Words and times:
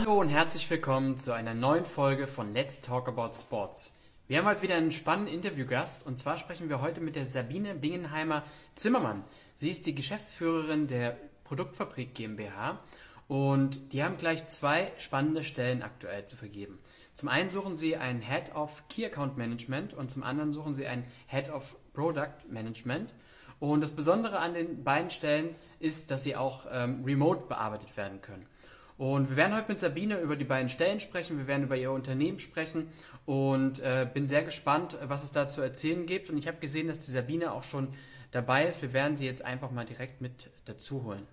Hallo 0.00 0.18
und 0.18 0.30
herzlich 0.30 0.70
willkommen 0.70 1.18
zu 1.18 1.34
einer 1.34 1.52
neuen 1.52 1.84
Folge 1.84 2.26
von 2.26 2.54
Let's 2.54 2.80
Talk 2.80 3.06
About 3.06 3.34
Sports. 3.38 3.94
Wir 4.28 4.38
haben 4.38 4.46
heute 4.46 4.62
wieder 4.62 4.76
einen 4.76 4.92
spannenden 4.92 5.34
Interviewgast 5.34 6.06
und 6.06 6.16
zwar 6.16 6.38
sprechen 6.38 6.70
wir 6.70 6.80
heute 6.80 7.02
mit 7.02 7.16
der 7.16 7.26
Sabine 7.26 7.74
Bingenheimer 7.74 8.42
Zimmermann. 8.76 9.24
Sie 9.56 9.70
ist 9.70 9.84
die 9.84 9.94
Geschäftsführerin 9.94 10.88
der 10.88 11.18
Produktfabrik 11.44 12.14
GmbH 12.14 12.80
und 13.28 13.92
die 13.92 14.02
haben 14.02 14.16
gleich 14.16 14.48
zwei 14.48 14.90
spannende 14.96 15.44
Stellen 15.44 15.82
aktuell 15.82 16.24
zu 16.24 16.34
vergeben. 16.34 16.78
Zum 17.14 17.28
einen 17.28 17.50
suchen 17.50 17.76
sie 17.76 17.98
einen 17.98 18.22
Head 18.22 18.54
of 18.54 18.84
Key 18.88 19.04
Account 19.04 19.36
Management 19.36 19.92
und 19.92 20.10
zum 20.10 20.22
anderen 20.22 20.54
suchen 20.54 20.74
sie 20.74 20.86
einen 20.86 21.04
Head 21.26 21.50
of 21.50 21.76
Product 21.92 22.48
Management. 22.48 23.12
Und 23.58 23.82
das 23.82 23.90
Besondere 23.90 24.38
an 24.38 24.54
den 24.54 24.82
beiden 24.82 25.10
Stellen 25.10 25.54
ist, 25.78 26.10
dass 26.10 26.24
sie 26.24 26.36
auch 26.36 26.64
ähm, 26.72 27.04
remote 27.04 27.46
bearbeitet 27.48 27.94
werden 27.98 28.22
können. 28.22 28.46
Und 29.00 29.30
wir 29.30 29.36
werden 29.38 29.56
heute 29.56 29.68
mit 29.68 29.80
Sabine 29.80 30.20
über 30.20 30.36
die 30.36 30.44
beiden 30.44 30.68
Stellen 30.68 31.00
sprechen, 31.00 31.38
wir 31.38 31.46
werden 31.46 31.62
über 31.62 31.74
ihr 31.74 31.90
Unternehmen 31.90 32.38
sprechen 32.38 32.88
und 33.24 33.78
äh, 33.78 34.06
bin 34.12 34.28
sehr 34.28 34.42
gespannt, 34.42 34.98
was 35.00 35.24
es 35.24 35.32
da 35.32 35.48
zu 35.48 35.62
erzählen 35.62 36.04
gibt. 36.04 36.28
Und 36.28 36.36
ich 36.36 36.46
habe 36.46 36.58
gesehen, 36.58 36.86
dass 36.88 36.98
die 37.06 37.10
Sabine 37.10 37.52
auch 37.52 37.62
schon 37.62 37.94
dabei 38.30 38.66
ist. 38.66 38.82
Wir 38.82 38.92
werden 38.92 39.16
sie 39.16 39.24
jetzt 39.24 39.42
einfach 39.42 39.70
mal 39.70 39.86
direkt 39.86 40.20
mit 40.20 40.50
dazu 40.66 41.02
holen. 41.02 41.26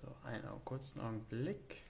So, 0.00 0.16
einen 0.24 0.64
kurzen 0.64 1.00
Augenblick. 1.00 1.82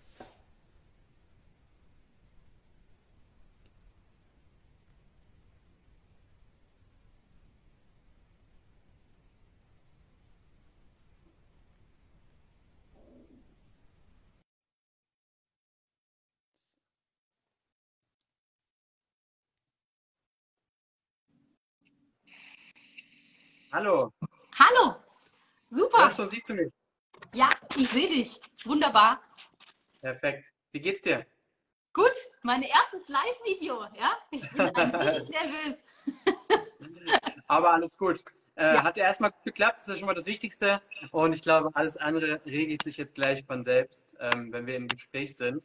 Hallo. 23.73 24.13
Hallo. 24.59 24.97
Super. 25.69 26.11
So 26.13 26.27
siehst 26.27 26.49
du 26.49 26.55
mich. 26.55 26.73
Ja, 27.35 27.51
ich 27.77 27.89
sehe 27.91 28.09
dich. 28.09 28.41
Wunderbar. 28.65 29.21
Perfekt. 30.01 30.47
Wie 30.73 30.81
geht's 30.81 31.03
dir? 31.03 31.27
Gut, 31.93 32.13
mein 32.43 32.63
erstes 32.63 33.09
Live-Video. 33.09 33.83
Ja, 33.99 34.17
ich 34.31 34.49
bin 34.51 34.61
ein 34.61 34.93
wenig 35.01 35.29
nervös. 35.29 35.85
Aber 37.47 37.73
alles 37.73 37.97
gut. 37.97 38.23
Äh, 38.55 38.75
Ja. 38.75 38.85
Hat 38.85 38.97
ja 38.97 39.05
erstmal 39.05 39.33
geklappt, 39.45 39.77
das 39.79 39.89
ist 39.89 39.95
ja 39.95 39.97
schon 39.99 40.07
mal 40.07 40.15
das 40.15 40.27
Wichtigste. 40.27 40.81
Und 41.11 41.35
ich 41.35 41.43
glaube, 41.43 41.71
alles 41.75 41.97
andere 41.97 42.41
regelt 42.47 42.85
sich 42.85 42.97
jetzt 42.97 43.15
gleich 43.15 43.45
von 43.45 43.63
selbst, 43.63 44.17
ähm, 44.21 44.53
wenn 44.53 44.67
wir 44.67 44.77
im 44.77 44.89
Gespräch 44.89 45.37
sind. 45.37 45.65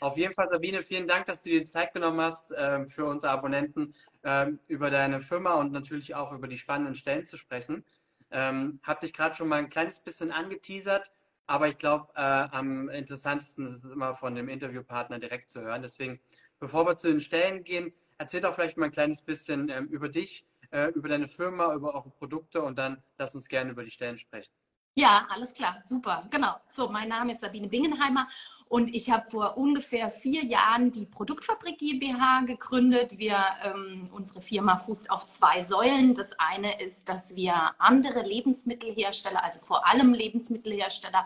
Auf 0.00 0.16
jeden 0.16 0.34
Fall, 0.34 0.48
Sabine, 0.50 0.82
vielen 0.82 1.06
Dank, 1.06 1.26
dass 1.26 1.42
du 1.42 1.50
dir 1.50 1.60
die 1.60 1.66
Zeit 1.66 1.92
genommen 1.92 2.20
hast, 2.20 2.52
ähm, 2.56 2.88
für 2.88 3.04
unsere 3.04 3.32
Abonnenten 3.32 3.94
ähm, 4.24 4.58
über 4.66 4.90
deine 4.90 5.20
Firma 5.20 5.54
und 5.54 5.70
natürlich 5.70 6.14
auch 6.16 6.32
über 6.32 6.48
die 6.48 6.58
spannenden 6.58 6.96
Stellen 6.96 7.26
zu 7.26 7.36
sprechen. 7.36 7.84
Ähm, 8.30 8.80
hab 8.82 9.00
dich 9.00 9.12
gerade 9.12 9.34
schon 9.34 9.48
mal 9.48 9.58
ein 9.58 9.70
kleines 9.70 10.00
bisschen 10.00 10.30
angeteasert, 10.32 11.10
aber 11.46 11.68
ich 11.68 11.78
glaube, 11.78 12.12
äh, 12.14 12.20
am 12.20 12.88
interessantesten 12.88 13.66
ist 13.66 13.84
es 13.84 13.90
immer 13.90 14.14
von 14.14 14.34
dem 14.34 14.48
Interviewpartner 14.48 15.18
direkt 15.18 15.50
zu 15.50 15.60
hören. 15.60 15.82
Deswegen, 15.82 16.20
bevor 16.58 16.86
wir 16.86 16.96
zu 16.96 17.08
den 17.08 17.20
Stellen 17.20 17.64
gehen, 17.64 17.92
erzähl 18.18 18.40
doch 18.40 18.54
vielleicht 18.54 18.76
mal 18.76 18.86
ein 18.86 18.92
kleines 18.92 19.22
bisschen 19.22 19.68
ähm, 19.68 19.86
über 19.88 20.08
dich, 20.08 20.44
äh, 20.70 20.90
über 20.90 21.08
deine 21.08 21.28
Firma, 21.28 21.74
über 21.74 21.94
eure 21.94 22.10
Produkte 22.10 22.62
und 22.62 22.78
dann 22.78 23.02
lass 23.18 23.34
uns 23.34 23.48
gerne 23.48 23.72
über 23.72 23.82
die 23.82 23.90
Stellen 23.90 24.18
sprechen. 24.18 24.52
Ja, 24.94 25.26
alles 25.30 25.52
klar, 25.52 25.80
super. 25.84 26.26
Genau. 26.30 26.56
So, 26.68 26.88
mein 26.88 27.08
Name 27.08 27.32
ist 27.32 27.40
Sabine 27.40 27.68
Bingenheimer 27.68 28.28
und 28.70 28.94
ich 28.94 29.10
habe 29.10 29.28
vor 29.28 29.56
ungefähr 29.56 30.12
vier 30.12 30.44
Jahren 30.44 30.92
die 30.92 31.04
Produktfabrik 31.04 31.78
GmbH 31.78 32.42
gegründet. 32.42 33.18
Wir, 33.18 33.36
ähm, 33.64 34.08
unsere 34.12 34.40
Firma 34.40 34.76
fußt 34.76 35.10
auf 35.10 35.26
zwei 35.26 35.64
Säulen. 35.64 36.14
Das 36.14 36.38
eine 36.38 36.80
ist, 36.80 37.08
dass 37.08 37.34
wir 37.34 37.72
andere 37.78 38.22
Lebensmittelhersteller, 38.22 39.42
also 39.42 39.58
vor 39.64 39.88
allem 39.88 40.14
Lebensmittelhersteller, 40.14 41.24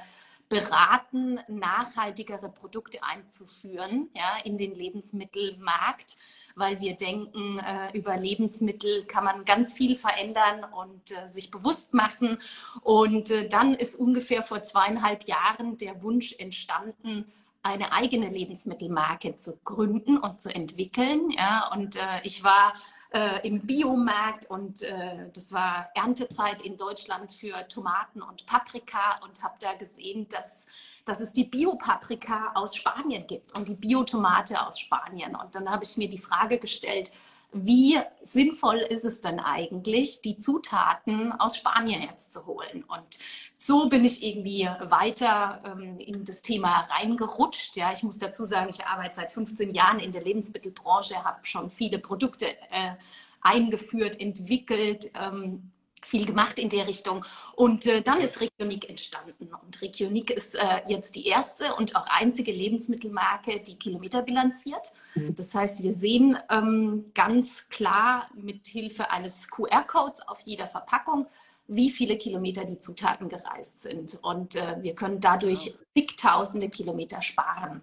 beraten, 0.49 1.41
nachhaltigere 1.49 2.49
Produkte 2.49 3.03
einzuführen 3.03 4.11
ja, 4.15 4.39
in 4.45 4.59
den 4.59 4.75
Lebensmittelmarkt, 4.75 6.17
weil 6.55 6.81
wir 6.81 6.97
denken, 6.97 7.59
äh, 7.59 7.97
über 7.97 8.17
Lebensmittel 8.17 9.05
kann 9.05 9.25
man 9.25 9.45
ganz 9.45 9.73
viel 9.73 9.97
verändern 9.97 10.65
und 10.65 11.11
äh, 11.11 11.29
sich 11.29 11.51
bewusst 11.51 11.95
machen. 11.95 12.39
Und 12.83 13.31
äh, 13.31 13.49
dann 13.49 13.75
ist 13.75 13.97
ungefähr 13.97 14.43
vor 14.43 14.63
zweieinhalb 14.63 15.27
Jahren 15.27 15.79
der 15.79 16.03
Wunsch 16.03 16.35
entstanden, 16.39 17.33
eine 17.63 17.93
eigene 17.93 18.29
Lebensmittelmarke 18.29 19.37
zu 19.37 19.57
gründen 19.65 20.19
und 20.19 20.41
zu 20.41 20.55
entwickeln. 20.55 21.31
Ja, 21.31 21.71
und 21.73 21.97
äh, 21.97 22.21
ich 22.23 22.45
war 22.45 22.75
äh, 23.15 23.47
im 23.47 23.61
Biomarkt 23.61 24.51
und 24.51 24.83
äh, 24.83 25.31
das 25.33 25.53
war 25.53 25.89
Erntezeit 25.95 26.63
in 26.63 26.77
Deutschland 26.77 27.33
für 27.33 27.67
Tomaten 27.69 28.21
und 28.21 28.45
Paprika 28.47 29.21
und 29.23 29.41
habe 29.43 29.55
da 29.61 29.75
gesehen, 29.75 30.29
dass, 30.31 30.67
dass 31.05 31.21
es 31.21 31.33
die 31.33 31.45
Biopaprika 31.45 32.51
aus 32.55 32.75
Spanien 32.75 33.25
gibt 33.27 33.57
und 33.57 33.69
die 33.69 33.77
Biotomate 33.77 34.61
aus 34.67 34.81
Spanien. 34.81 35.37
Und 35.37 35.55
dann 35.55 35.71
habe 35.71 35.85
ich 35.85 35.97
mir 35.97 36.09
die 36.09 36.19
Frage 36.19 36.59
gestellt, 36.59 37.13
wie 37.55 38.01
sinnvoll 38.23 38.79
ist 38.79 39.05
es 39.05 39.21
denn 39.21 39.39
eigentlich, 39.39 40.21
die 40.23 40.39
Zutaten 40.39 41.33
aus 41.33 41.57
Spanien 41.57 42.03
jetzt 42.03 42.33
zu 42.33 42.47
holen? 42.47 42.85
Und 42.89 43.19
so 43.55 43.89
bin 43.89 44.05
ich 44.05 44.25
irgendwie 44.25 44.69
weiter 44.81 45.63
ähm, 45.65 46.01
in 46.01 46.25
das 46.25 46.43
Thema 46.43 46.89
reingerutscht. 46.91 47.77
Ja, 47.77 47.93
ich 47.93 48.03
muss 48.03 48.19
dazu 48.19 48.45
sagen, 48.45 48.71
ich 48.71 48.85
arbeite 48.85 49.15
seit 49.15 49.31
15 49.31 49.73
Jahren 49.73 50.01
in 50.01 50.11
der 50.11 50.23
Lebensmittelbranche, 50.23 51.23
habe 51.23 51.47
schon 51.47 51.71
viele 51.71 52.01
Produkte 52.01 52.47
äh, 52.71 52.95
eingeführt, 53.41 54.21
entwickelt. 54.21 55.13
Ähm, 55.15 55.71
viel 56.07 56.27
gemacht 56.27 56.59
in 56.59 56.69
der 56.69 56.87
Richtung. 56.87 57.25
Und 57.57 57.87
äh, 57.87 58.03
dann 58.03 58.21
ist 58.21 58.41
Regionik 58.41 58.89
entstanden. 58.89 59.51
Und 59.55 59.81
Regionik 59.83 60.31
ist 60.31 60.55
äh, 60.55 60.83
jetzt 60.87 61.15
die 61.15 61.27
erste 61.27 61.75
und 61.75 61.97
auch 61.97 62.07
einzige 62.09 62.53
Lebensmittelmarke, 62.53 63.61
die 63.61 63.77
Kilometer 63.79 64.23
bilanziert. 64.23 64.93
Das 65.15 65.55
heißt, 65.55 65.83
wir 65.83 65.95
sehen 65.95 66.37
ähm, 66.51 67.13
ganz 67.15 67.69
klar 67.69 68.29
mit 68.35 68.67
Hilfe 68.67 69.11
eines 69.11 69.49
QR-Codes 69.49 70.27
auf 70.27 70.41
jeder 70.41 70.67
Verpackung, 70.67 71.27
wie 71.67 71.91
viele 71.91 72.19
Kilometer 72.19 72.65
die 72.65 72.79
Zutaten 72.79 73.29
gereist 73.29 73.81
sind. 73.81 74.19
Und 74.23 74.57
äh, 74.57 74.83
wir 74.83 74.95
können 74.95 75.21
dadurch 75.21 75.75
zigtausende 75.97 76.69
Kilometer 76.69 77.23
sparen. 77.23 77.83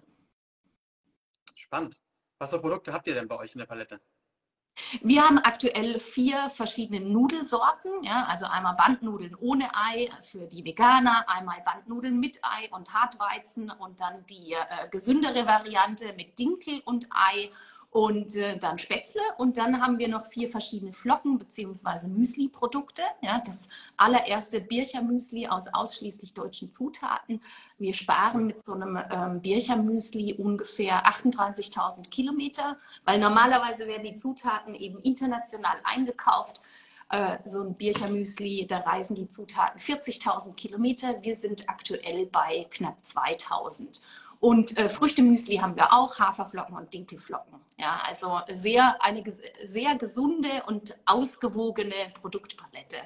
Spannend. 1.54 1.96
Was 2.38 2.50
für 2.50 2.60
Produkte 2.60 2.92
habt 2.92 3.06
ihr 3.06 3.14
denn 3.14 3.28
bei 3.28 3.38
euch 3.38 3.52
in 3.52 3.58
der 3.58 3.66
Palette? 3.66 4.00
Wir 5.02 5.22
haben 5.22 5.38
aktuell 5.38 5.98
vier 5.98 6.48
verschiedene 6.50 7.00
Nudelsorten, 7.00 8.02
ja, 8.02 8.24
also 8.28 8.46
einmal 8.46 8.74
Bandnudeln 8.74 9.34
ohne 9.34 9.68
Ei 9.74 10.08
für 10.20 10.46
die 10.46 10.64
Veganer, 10.64 11.24
einmal 11.28 11.60
Bandnudeln 11.64 12.18
mit 12.18 12.38
Ei 12.42 12.68
und 12.70 12.92
Hartweizen 12.92 13.70
und 13.70 14.00
dann 14.00 14.24
die 14.26 14.52
äh, 14.52 14.88
gesündere 14.90 15.46
Variante 15.46 16.14
mit 16.14 16.38
Dinkel 16.38 16.80
und 16.84 17.06
Ei 17.10 17.50
und 17.92 18.34
äh, 18.36 18.56
dann 18.56 18.78
Spätzle 18.78 19.20
und 19.36 19.58
dann 19.58 19.82
haben 19.82 19.98
wir 19.98 20.08
noch 20.08 20.24
vier 20.24 20.48
verschiedene 20.48 20.94
Flocken 20.94 21.38
bzw. 21.38 22.08
Müsli-Produkte. 22.08 23.02
Ja, 23.20 23.42
das 23.44 23.68
allererste 23.98 24.62
Bircher-Müsli 24.62 25.46
aus 25.46 25.66
ausschließlich 25.70 26.32
deutschen 26.32 26.72
Zutaten. 26.72 27.42
Wir 27.76 27.92
sparen 27.92 28.46
mit 28.46 28.64
so 28.64 28.72
einem 28.72 28.98
ähm, 29.10 29.42
Bircher-Müsli 29.42 30.34
ungefähr 30.38 31.04
38.000 31.06 32.08
Kilometer, 32.08 32.78
weil 33.04 33.18
normalerweise 33.18 33.86
werden 33.86 34.04
die 34.04 34.16
Zutaten 34.16 34.74
eben 34.74 34.98
international 35.00 35.76
eingekauft. 35.84 36.62
Äh, 37.10 37.40
so 37.44 37.60
ein 37.60 37.74
Bircher-Müsli, 37.76 38.66
da 38.66 38.78
reisen 38.78 39.16
die 39.16 39.28
Zutaten 39.28 39.78
40.000 39.78 40.54
Kilometer. 40.54 41.22
Wir 41.22 41.36
sind 41.36 41.68
aktuell 41.68 42.24
bei 42.24 42.66
knapp 42.70 42.96
2.000. 43.04 44.02
Und 44.42 44.76
äh, 44.76 44.88
Früchtemüsli 44.88 45.58
haben 45.58 45.76
wir 45.76 45.92
auch, 45.92 46.18
Haferflocken 46.18 46.76
und 46.76 46.92
Dinkelflocken. 46.92 47.60
Ja, 47.78 48.02
also 48.04 48.40
sehr, 48.50 49.00
eine 49.00 49.22
sehr 49.68 49.94
gesunde 49.94 50.64
und 50.66 50.98
ausgewogene 51.06 51.94
Produktpalette. 52.20 52.96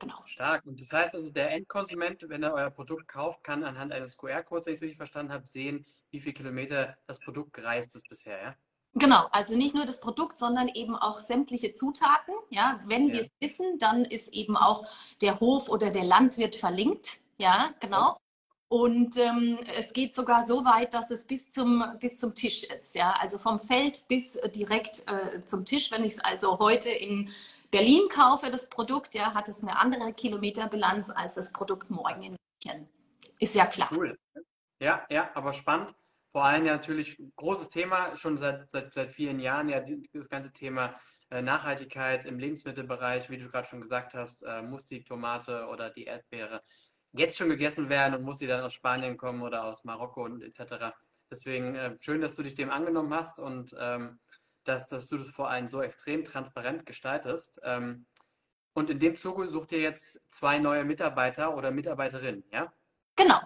Genau. 0.00 0.16
Stark. 0.26 0.66
Und 0.66 0.80
das 0.80 0.90
heißt 0.92 1.14
also, 1.14 1.30
der 1.30 1.52
Endkonsument, 1.52 2.28
wenn 2.28 2.42
er 2.42 2.52
euer 2.52 2.70
Produkt 2.70 3.06
kauft, 3.06 3.44
kann 3.44 3.62
anhand 3.62 3.92
eines 3.92 4.16
QR-Codes, 4.16 4.66
wenn 4.66 4.72
ich 4.74 4.78
es 4.78 4.82
richtig 4.82 4.96
verstanden 4.96 5.32
habe, 5.32 5.46
sehen, 5.46 5.86
wie 6.10 6.18
viele 6.18 6.32
Kilometer 6.32 6.96
das 7.06 7.20
Produkt 7.20 7.52
gereist 7.52 7.94
ist 7.94 8.08
bisher, 8.08 8.42
ja? 8.42 8.54
Genau, 8.94 9.28
also 9.30 9.56
nicht 9.56 9.76
nur 9.76 9.84
das 9.84 10.00
Produkt, 10.00 10.36
sondern 10.36 10.66
eben 10.66 10.96
auch 10.96 11.20
sämtliche 11.20 11.74
Zutaten. 11.76 12.34
Ja, 12.48 12.80
wenn 12.86 13.06
Ja. 13.06 13.14
wir 13.14 13.20
es 13.20 13.30
wissen, 13.38 13.78
dann 13.78 14.04
ist 14.04 14.32
eben 14.32 14.56
auch 14.56 14.84
der 15.22 15.38
Hof 15.38 15.68
oder 15.68 15.90
der 15.90 16.02
Landwirt 16.02 16.56
verlinkt. 16.56 17.20
Ja, 17.38 17.72
genau. 17.78 18.16
Und 18.70 19.16
ähm, 19.16 19.58
es 19.76 19.92
geht 19.92 20.14
sogar 20.14 20.46
so 20.46 20.64
weit, 20.64 20.94
dass 20.94 21.10
es 21.10 21.24
bis 21.24 21.50
zum, 21.50 21.84
bis 21.98 22.18
zum 22.18 22.36
Tisch 22.36 22.62
ist. 22.62 22.94
Ja, 22.94 23.16
also 23.20 23.36
vom 23.36 23.58
Feld 23.58 24.06
bis 24.06 24.38
direkt 24.54 25.02
äh, 25.10 25.40
zum 25.40 25.64
Tisch. 25.64 25.90
Wenn 25.90 26.04
ich 26.04 26.12
es 26.12 26.18
also 26.20 26.56
heute 26.60 26.88
in 26.88 27.30
Berlin 27.72 28.02
kaufe, 28.08 28.48
das 28.48 28.68
Produkt, 28.68 29.16
ja, 29.16 29.34
hat 29.34 29.48
es 29.48 29.60
eine 29.60 29.76
andere 29.76 30.12
Kilometerbilanz 30.12 31.10
als 31.10 31.34
das 31.34 31.52
Produkt 31.52 31.90
morgen 31.90 32.22
in 32.22 32.36
München. 32.64 32.88
Ist 33.40 33.56
ja 33.56 33.66
klar. 33.66 33.88
Cool. 33.92 34.16
Ja, 34.78 35.04
ja, 35.10 35.30
aber 35.34 35.52
spannend. 35.52 35.92
Vor 36.30 36.44
allem 36.44 36.64
ja 36.64 36.74
natürlich 36.76 37.20
großes 37.34 37.70
Thema, 37.70 38.16
schon 38.16 38.38
seit, 38.38 38.70
seit, 38.70 38.94
seit 38.94 39.10
vielen 39.10 39.40
Jahren, 39.40 39.68
ja, 39.68 39.82
das 40.12 40.28
ganze 40.28 40.52
Thema 40.52 40.94
äh, 41.30 41.42
Nachhaltigkeit 41.42 42.24
im 42.24 42.38
Lebensmittelbereich, 42.38 43.30
wie 43.30 43.38
du 43.38 43.48
gerade 43.48 43.66
schon 43.66 43.80
gesagt 43.80 44.14
hast, 44.14 44.44
äh, 44.44 44.62
muss 44.62 44.86
die 44.86 45.02
Tomate 45.02 45.66
oder 45.66 45.90
die 45.90 46.04
Erdbeere 46.04 46.62
jetzt 47.12 47.36
schon 47.36 47.48
gegessen 47.48 47.88
werden 47.88 48.14
und 48.14 48.22
muss 48.22 48.38
sie 48.38 48.46
dann 48.46 48.62
aus 48.62 48.74
Spanien 48.74 49.16
kommen 49.16 49.42
oder 49.42 49.64
aus 49.64 49.84
Marokko 49.84 50.24
und 50.24 50.42
etc. 50.42 50.94
Deswegen 51.30 51.74
äh, 51.74 51.96
schön, 52.00 52.20
dass 52.20 52.36
du 52.36 52.42
dich 52.42 52.54
dem 52.54 52.70
angenommen 52.70 53.12
hast 53.14 53.38
und 53.38 53.74
ähm, 53.78 54.18
dass, 54.64 54.88
dass 54.88 55.08
du 55.08 55.18
das 55.18 55.30
vor 55.30 55.50
allem 55.50 55.68
so 55.68 55.82
extrem 55.82 56.24
transparent 56.24 56.86
gestaltest. 56.86 57.60
Ähm, 57.64 58.06
und 58.72 58.90
in 58.90 58.98
dem 58.98 59.16
Zuge 59.16 59.48
sucht 59.48 59.72
ihr 59.72 59.80
jetzt 59.80 60.20
zwei 60.30 60.58
neue 60.58 60.84
Mitarbeiter 60.84 61.56
oder 61.56 61.70
Mitarbeiterinnen, 61.70 62.44
ja? 62.52 62.72
Genau, 63.16 63.40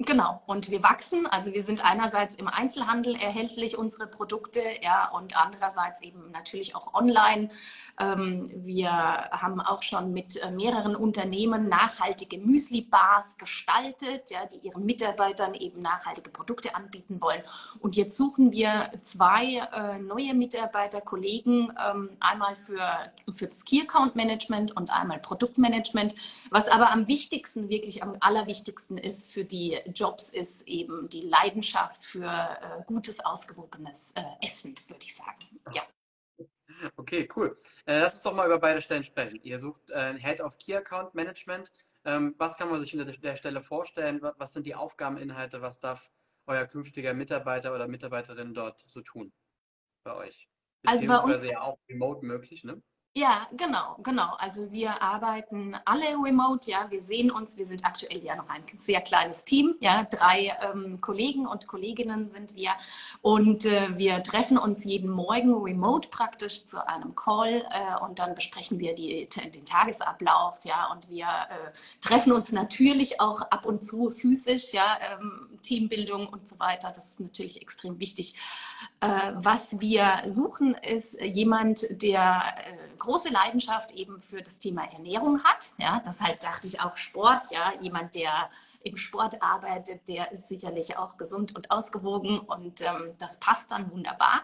genau. 0.00 0.42
Und 0.46 0.70
wir 0.70 0.82
wachsen. 0.82 1.26
Also 1.26 1.52
wir 1.52 1.62
sind 1.62 1.84
einerseits 1.84 2.34
im 2.34 2.48
Einzelhandel 2.48 3.14
erhältlich, 3.16 3.76
unsere 3.76 4.06
Produkte, 4.06 4.60
ja, 4.82 5.08
und 5.10 5.40
andererseits 5.40 6.02
eben 6.02 6.30
natürlich 6.30 6.74
auch 6.74 6.94
online. 6.94 7.50
Ähm, 7.98 8.50
wir 8.64 8.90
haben 8.90 9.60
auch 9.60 9.82
schon 9.82 10.12
mit 10.12 10.42
äh, 10.42 10.50
mehreren 10.50 10.96
Unternehmen 10.96 11.68
nachhaltige 11.68 12.38
Müsli-Bars 12.38 13.36
gestaltet, 13.36 14.30
ja, 14.30 14.46
die 14.46 14.66
ihren 14.66 14.84
Mitarbeitern 14.84 15.54
eben 15.54 15.82
nachhaltige 15.82 16.30
Produkte 16.30 16.74
anbieten 16.74 17.20
wollen. 17.20 17.42
Und 17.80 17.96
jetzt 17.96 18.16
suchen 18.16 18.52
wir 18.52 18.90
zwei 19.02 19.56
äh, 19.56 19.98
neue 19.98 20.34
Mitarbeiter, 20.34 21.00
Kollegen, 21.00 21.72
ähm, 21.86 22.10
einmal 22.20 22.56
für, 22.56 23.12
für 23.32 23.46
das 23.46 23.64
Key 23.64 23.82
Account 23.82 24.16
Management 24.16 24.76
und 24.76 24.90
einmal 24.90 25.18
Produktmanagement. 25.18 26.14
Was 26.50 26.68
aber 26.68 26.90
am 26.90 27.06
wichtigsten, 27.06 27.68
wirklich 27.68 28.02
am 28.02 28.16
allerwichtigsten 28.20 28.96
ist 28.96 29.30
für 29.32 29.44
die 29.44 29.78
Jobs, 29.92 30.30
ist 30.30 30.66
eben 30.68 31.08
die 31.08 31.22
Leidenschaft 31.22 32.02
für 32.04 32.24
äh, 32.24 32.82
gutes, 32.86 33.18
ausgewogenes 33.24 34.12
äh, 34.14 34.22
Essen, 34.46 34.74
würde 34.88 35.04
ich 35.04 35.14
sagen. 35.14 35.60
Ja. 35.74 35.82
Okay, 36.96 37.28
cool. 37.36 37.60
Äh, 37.84 38.00
lass 38.00 38.14
uns 38.14 38.22
doch 38.22 38.32
mal 38.34 38.46
über 38.46 38.58
beide 38.58 38.80
Stellen 38.80 39.04
sprechen. 39.04 39.40
Ihr 39.42 39.58
sucht 39.60 39.90
äh, 39.90 40.14
Head 40.18 40.40
of 40.40 40.56
Key 40.58 40.74
Account 40.76 41.14
Management. 41.14 41.70
Ähm, 42.04 42.34
was 42.38 42.56
kann 42.56 42.70
man 42.70 42.80
sich 42.80 42.96
unter 42.96 43.12
der 43.12 43.36
Stelle 43.36 43.60
vorstellen? 43.60 44.22
Wa- 44.22 44.34
Was 44.38 44.52
sind 44.54 44.64
die 44.66 44.74
Aufgabeninhalte? 44.74 45.60
Was 45.60 45.80
darf 45.80 46.10
euer 46.46 46.64
künftiger 46.66 47.12
Mitarbeiter 47.12 47.74
oder 47.74 47.86
Mitarbeiterin 47.88 48.54
dort 48.54 48.82
so 48.86 49.02
tun 49.02 49.32
bei 50.04 50.14
euch? 50.14 50.48
Also 50.86 51.06
bei 51.06 51.14
uns- 51.14 51.22
Beziehungsweise 51.22 51.50
ja 51.50 51.60
auch 51.60 51.78
remote 51.90 52.24
möglich, 52.24 52.64
ne? 52.64 52.82
Ja, 53.16 53.48
genau, 53.56 53.96
genau. 54.04 54.36
Also 54.38 54.70
wir 54.70 55.02
arbeiten 55.02 55.76
alle 55.84 56.14
remote, 56.16 56.70
ja. 56.70 56.88
Wir 56.92 57.00
sehen 57.00 57.32
uns, 57.32 57.56
wir 57.56 57.64
sind 57.64 57.84
aktuell 57.84 58.22
ja 58.22 58.36
noch 58.36 58.48
ein 58.48 58.62
sehr 58.76 59.00
kleines 59.00 59.44
Team, 59.44 59.74
ja. 59.80 60.04
Drei 60.04 60.56
ähm, 60.62 61.00
Kollegen 61.00 61.44
und 61.44 61.66
Kolleginnen 61.66 62.28
sind 62.28 62.54
wir. 62.54 62.70
Und 63.20 63.64
äh, 63.64 63.98
wir 63.98 64.22
treffen 64.22 64.58
uns 64.58 64.84
jeden 64.84 65.10
Morgen 65.10 65.52
remote 65.52 66.08
praktisch 66.08 66.66
zu 66.68 66.86
einem 66.86 67.16
Call 67.16 67.66
äh, 67.72 68.00
und 68.04 68.20
dann 68.20 68.36
besprechen 68.36 68.78
wir 68.78 68.94
die, 68.94 69.28
den 69.28 69.66
Tagesablauf, 69.66 70.64
ja. 70.64 70.92
Und 70.92 71.08
wir 71.10 71.26
äh, 71.26 71.72
treffen 72.00 72.32
uns 72.32 72.52
natürlich 72.52 73.20
auch 73.20 73.40
ab 73.50 73.66
und 73.66 73.84
zu 73.84 74.10
physisch, 74.12 74.72
ja. 74.72 74.98
Ähm, 75.00 75.58
Teambildung 75.62 76.28
und 76.28 76.46
so 76.46 76.60
weiter. 76.60 76.92
Das 76.94 77.06
ist 77.06 77.18
natürlich 77.18 77.60
extrem 77.60 77.98
wichtig. 77.98 78.36
Äh, 79.00 79.32
was 79.34 79.80
wir 79.80 80.22
suchen, 80.26 80.74
ist 80.74 81.20
jemand, 81.20 81.86
der 82.02 82.42
äh, 82.56 82.96
große 82.98 83.28
Leidenschaft 83.30 83.92
eben 83.92 84.20
für 84.20 84.42
das 84.42 84.58
Thema 84.58 84.84
Ernährung 84.92 85.42
hat. 85.42 85.72
Ja, 85.78 86.02
deshalb 86.04 86.40
dachte 86.40 86.66
ich 86.66 86.80
auch 86.80 86.96
Sport. 86.96 87.50
Ja, 87.50 87.72
jemand, 87.80 88.14
der 88.14 88.50
im 88.82 88.96
Sport 88.96 89.42
arbeitet, 89.42 90.08
der 90.08 90.32
ist 90.32 90.48
sicherlich 90.48 90.96
auch 90.96 91.16
gesund 91.16 91.54
und 91.54 91.70
ausgewogen 91.70 92.38
und 92.40 92.80
ähm, 92.80 93.14
das 93.18 93.38
passt 93.38 93.70
dann 93.70 93.90
wunderbar. 93.90 94.42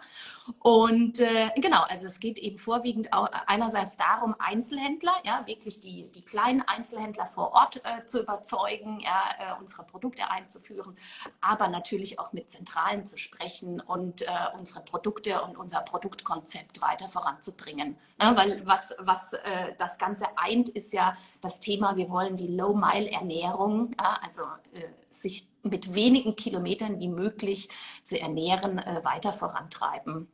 Und 0.61 1.21
äh, 1.21 1.51
genau, 1.57 1.83
also 1.89 2.07
es 2.07 2.21
geht 2.21 2.39
eben 2.39 2.59
vorwiegend 2.59 3.11
einerseits 3.13 3.97
darum, 3.97 4.35
Einzelhändler, 4.39 5.13
ja, 5.25 5.47
wirklich 5.47 5.81
die, 5.81 6.11
die 6.13 6.23
kleinen 6.23 6.63
Einzelhändler 6.63 7.27
vor 7.27 7.53
Ort 7.53 7.83
äh, 7.85 8.05
zu 8.05 8.23
überzeugen, 8.23 9.01
ja, 9.01 9.23
äh, 9.39 9.61
unsere 9.61 9.85
Produkte 9.85 10.31
einzuführen, 10.31 10.97
aber 11.41 11.69
natürlich 11.69 12.19
auch 12.19 12.33
mit 12.33 12.51
Zentralen 12.51 13.07
zu 13.07 13.17
sprechen 13.17 13.81
und 13.81 14.23
äh, 14.23 14.29
unsere 14.59 14.81
Produkte 14.81 15.43
und 15.43 15.57
unser 15.57 15.81
Produktkonzept 15.81 16.81
weiter 16.81 17.09
voranzubringen. 17.09 17.97
Ne, 18.19 18.33
weil 18.35 18.63
was, 18.67 18.95
was 18.99 19.35
äh, 19.35 19.75
das 19.79 19.99
Ganze 19.99 20.25
eint, 20.37 20.71
ist 20.71 20.93
ja 20.95 21.17
das 21.43 21.61
Thema, 21.61 21.97
wir 21.97 22.09
wollen 22.09 22.35
die 22.35 22.47
Low-Mile-Ernährung, 22.47 23.91
ja, 24.01 24.19
also 24.27 24.43
äh, 24.75 24.89
sich 25.11 25.49
mit 25.63 25.95
wenigen 25.95 26.37
Kilometern 26.37 26.99
wie 27.01 27.09
möglich 27.09 27.69
zu 28.03 28.21
ernähren, 28.21 28.79
äh, 28.79 29.05
weiter 29.05 29.33
vorantreiben. 29.33 30.29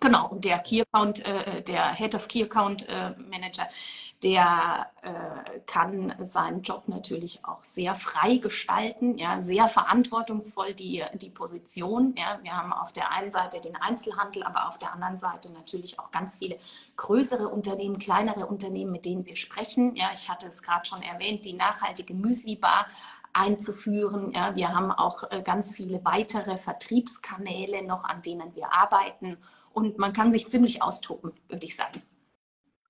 Genau, 0.00 0.28
und 0.28 0.44
der 0.44 0.58
Key 0.58 0.82
Account, 0.82 1.24
äh, 1.24 1.62
der 1.62 1.92
Head 1.94 2.14
of 2.14 2.26
Key 2.26 2.42
Account 2.42 2.88
äh, 2.88 3.10
Manager, 3.10 3.68
der 4.22 4.90
äh, 5.02 5.60
kann 5.66 6.14
seinen 6.18 6.62
Job 6.62 6.84
natürlich 6.86 7.44
auch 7.44 7.62
sehr 7.62 7.94
frei 7.94 8.36
gestalten, 8.36 9.18
ja, 9.18 9.40
sehr 9.40 9.68
verantwortungsvoll 9.68 10.74
die, 10.74 11.04
die 11.14 11.30
Position. 11.30 12.14
Ja. 12.16 12.38
Wir 12.42 12.56
haben 12.56 12.72
auf 12.72 12.92
der 12.92 13.10
einen 13.10 13.30
Seite 13.30 13.60
den 13.60 13.76
Einzelhandel, 13.76 14.44
aber 14.44 14.68
auf 14.68 14.78
der 14.78 14.92
anderen 14.92 15.18
Seite 15.18 15.52
natürlich 15.52 15.98
auch 15.98 16.10
ganz 16.10 16.38
viele 16.38 16.58
größere 16.96 17.48
Unternehmen, 17.48 17.98
kleinere 17.98 18.46
Unternehmen, 18.46 18.92
mit 18.92 19.04
denen 19.04 19.26
wir 19.26 19.36
sprechen. 19.36 19.94
Ja, 19.96 20.10
ich 20.14 20.28
hatte 20.28 20.46
es 20.46 20.62
gerade 20.62 20.86
schon 20.86 21.02
erwähnt, 21.02 21.44
die 21.44 21.54
nachhaltige 21.54 22.14
Müsli-Bar 22.14 22.86
einzuführen. 23.32 24.32
Ja, 24.32 24.54
wir 24.54 24.68
haben 24.68 24.90
auch 24.90 25.30
äh, 25.30 25.42
ganz 25.42 25.74
viele 25.74 26.04
weitere 26.04 26.56
Vertriebskanäle 26.56 27.82
noch, 27.84 28.04
an 28.04 28.22
denen 28.22 28.54
wir 28.54 28.72
arbeiten. 28.72 29.38
Und 29.72 29.98
man 29.98 30.12
kann 30.12 30.30
sich 30.30 30.48
ziemlich 30.48 30.82
austoben, 30.82 31.32
würde 31.48 31.64
ich 31.66 31.76
sagen. 31.76 32.02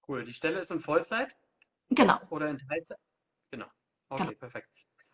Cool. 0.08 0.24
Die 0.24 0.32
Stelle 0.32 0.60
ist 0.60 0.70
in 0.70 0.80
Vollzeit 0.80 1.36
Genau. 1.90 2.18
oder 2.30 2.48
in 2.48 2.58
Teilzeit? 2.58 2.98
Genau. 3.50 3.66
Okay, 4.08 4.24
Genau. 4.24 4.38
perfekt. 4.38 4.68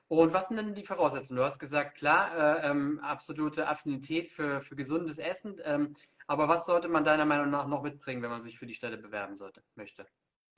Und 0.09 0.33
was 0.33 0.49
sind 0.49 0.57
denn 0.57 0.75
die 0.75 0.87
Voraussetzungen? 0.87 1.37
Du 1.39 1.45
hast 1.45 1.59
gesagt, 1.59 1.99
klar, 1.99 2.35
äh, 2.65 2.71
ähm, 2.71 2.99
absolute 3.01 3.69
Affinität 3.69 4.29
für, 4.29 4.63
für 4.63 4.75
gesundes 4.75 5.19
Essen. 5.19 5.61
Ähm, 5.65 5.95
aber 6.27 6.49
was 6.49 6.65
sollte 6.65 6.89
man 6.89 7.05
deiner 7.05 7.27
Meinung 7.27 7.51
nach 7.51 7.67
noch 7.67 7.83
mitbringen, 7.83 8.23
wenn 8.23 8.31
man 8.31 8.41
sich 8.41 8.59
für 8.59 8.67
die 8.67 8.75
Stelle 8.75 8.97
bewerben 8.97 9.37
sollte, 9.37 9.63
möchte? 9.75 10.07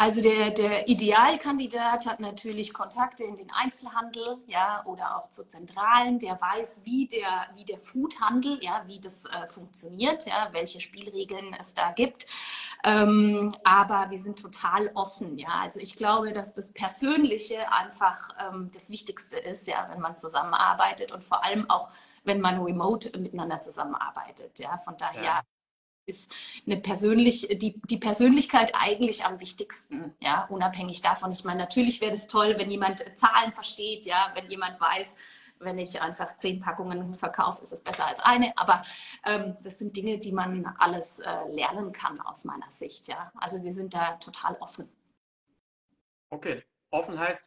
Also 0.01 0.23
der, 0.23 0.51
der 0.51 0.89
Idealkandidat 0.89 2.07
hat 2.07 2.21
natürlich 2.21 2.73
Kontakte 2.73 3.23
in 3.23 3.37
den 3.37 3.51
Einzelhandel, 3.51 4.39
ja, 4.47 4.83
oder 4.87 5.19
auch 5.19 5.29
zu 5.29 5.47
Zentralen. 5.47 6.19
Der 6.19 6.41
weiß, 6.41 6.81
wie 6.85 7.07
der, 7.07 7.49
wie 7.55 7.67
der 7.67 7.79
Foodhandel, 7.79 8.59
ja, 8.63 8.83
wie 8.87 8.99
das 8.99 9.27
äh, 9.27 9.47
funktioniert, 9.47 10.25
ja, 10.25 10.49
welche 10.53 10.81
Spielregeln 10.81 11.55
es 11.61 11.75
da 11.75 11.93
gibt. 11.93 12.27
Ähm, 12.83 13.55
aber 13.63 14.09
wir 14.09 14.17
sind 14.17 14.39
total 14.41 14.91
offen, 14.95 15.37
ja. 15.37 15.51
Also 15.61 15.81
ich 15.81 15.97
glaube, 15.97 16.33
dass 16.33 16.55
das 16.55 16.73
Persönliche 16.73 17.71
einfach 17.71 18.31
ähm, 18.41 18.71
das 18.73 18.89
Wichtigste 18.89 19.37
ist, 19.37 19.67
ja, 19.67 19.87
wenn 19.91 20.01
man 20.01 20.17
zusammenarbeitet 20.17 21.13
und 21.13 21.23
vor 21.23 21.45
allem 21.45 21.69
auch, 21.69 21.91
wenn 22.25 22.41
man 22.41 22.63
remote 22.63 23.19
miteinander 23.19 23.61
zusammenarbeitet, 23.61 24.59
ja. 24.61 24.79
Von 24.79 24.97
daher 24.97 25.23
Ja. 25.23 25.43
Ist 26.07 26.33
eine 26.67 26.81
persönlich, 26.81 27.49
die, 27.61 27.81
die 27.89 27.99
Persönlichkeit 27.99 28.73
eigentlich 28.75 29.25
am 29.25 29.41
wichtigsten, 29.41 30.15
ja, 30.21 30.47
unabhängig 30.47 31.03
davon. 31.03 31.33
Ich 31.33 31.45
meine, 31.45 31.61
natürlich 31.61 32.01
wäre 32.01 32.15
es 32.15 32.27
toll, 32.27 32.55
wenn 32.59 32.71
jemand 32.71 33.05
Zahlen 33.17 33.53
versteht, 33.53 34.07
ja, 34.07 34.33
wenn 34.35 34.51
jemand 34.51 34.81
weiß, 34.81 35.17
wenn 35.61 35.79
ich 35.79 36.01
einfach 36.01 36.37
zehn 36.39 36.61
Packungen 36.61 37.15
verkaufe, 37.15 37.63
ist 37.63 37.73
es 37.73 37.83
besser 37.83 38.07
als 38.07 38.21
eine. 38.21 38.57
Aber 38.57 38.83
ähm, 39.27 39.57
das 39.63 39.79
sind 39.79 39.97
Dinge, 39.97 40.19
die 40.19 40.33
man 40.33 40.67
alles 40.79 41.19
äh, 41.21 41.49
lernen 41.49 41.93
kann 41.93 42.21
aus 42.21 42.45
meiner 42.45 42.71
Sicht, 42.71 43.09
ja. 43.09 43.31
Also 43.35 43.63
wir 43.63 43.75
sind 43.75 43.95
da 43.95 44.15
total 44.17 44.57
offen. 44.61 44.89
Okay. 46.31 46.65
Offen 46.91 47.19
heißt 47.19 47.47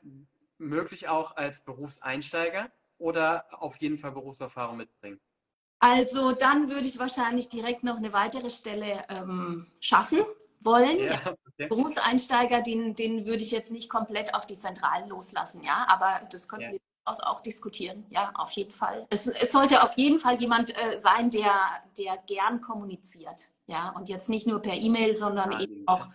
möglich 0.58 1.08
auch 1.08 1.36
als 1.36 1.66
Berufseinsteiger 1.66 2.72
oder 2.98 3.46
auf 3.62 3.76
jeden 3.78 3.98
Fall 3.98 4.12
Berufserfahrung 4.12 4.78
mitbringen? 4.78 5.20
Also 5.84 6.32
dann 6.32 6.70
würde 6.70 6.88
ich 6.88 6.98
wahrscheinlich 6.98 7.50
direkt 7.50 7.84
noch 7.84 7.98
eine 7.98 8.14
weitere 8.14 8.50
Stelle 8.50 9.04
ähm, 9.10 9.68
schaffen, 9.82 10.20
wollen. 10.62 10.98
Ja, 10.98 11.36
okay. 11.46 11.68
Berufseinsteiger, 11.68 12.62
den, 12.62 12.96
den 12.96 13.26
würde 13.26 13.44
ich 13.44 13.52
jetzt 13.52 13.70
nicht 13.70 13.90
komplett 13.90 14.34
auf 14.34 14.46
die 14.46 14.58
Zentralen 14.58 15.10
loslassen, 15.10 15.62
ja, 15.62 15.86
aber 15.90 16.26
das 16.32 16.48
könnten 16.48 16.68
ja. 16.68 16.72
wir 16.72 16.80
auch 17.06 17.42
diskutieren, 17.42 18.06
ja, 18.12 18.32
auf 18.36 18.52
jeden 18.52 18.72
Fall. 18.72 19.06
Es, 19.10 19.28
es 19.28 19.52
sollte 19.52 19.84
auf 19.84 19.98
jeden 19.98 20.20
Fall 20.20 20.40
jemand 20.40 20.70
äh, 20.70 21.02
sein, 21.02 21.30
der, 21.30 21.52
der 21.98 22.18
gern 22.28 22.62
kommuniziert, 22.62 23.52
ja, 23.68 23.90
und 23.90 24.08
jetzt 24.08 24.30
nicht 24.30 24.48
nur 24.48 24.62
per 24.62 24.76
E-Mail, 24.76 25.16
sondern 25.16 25.52
ja, 25.52 25.60
eben 25.60 25.86
auch 25.86 26.08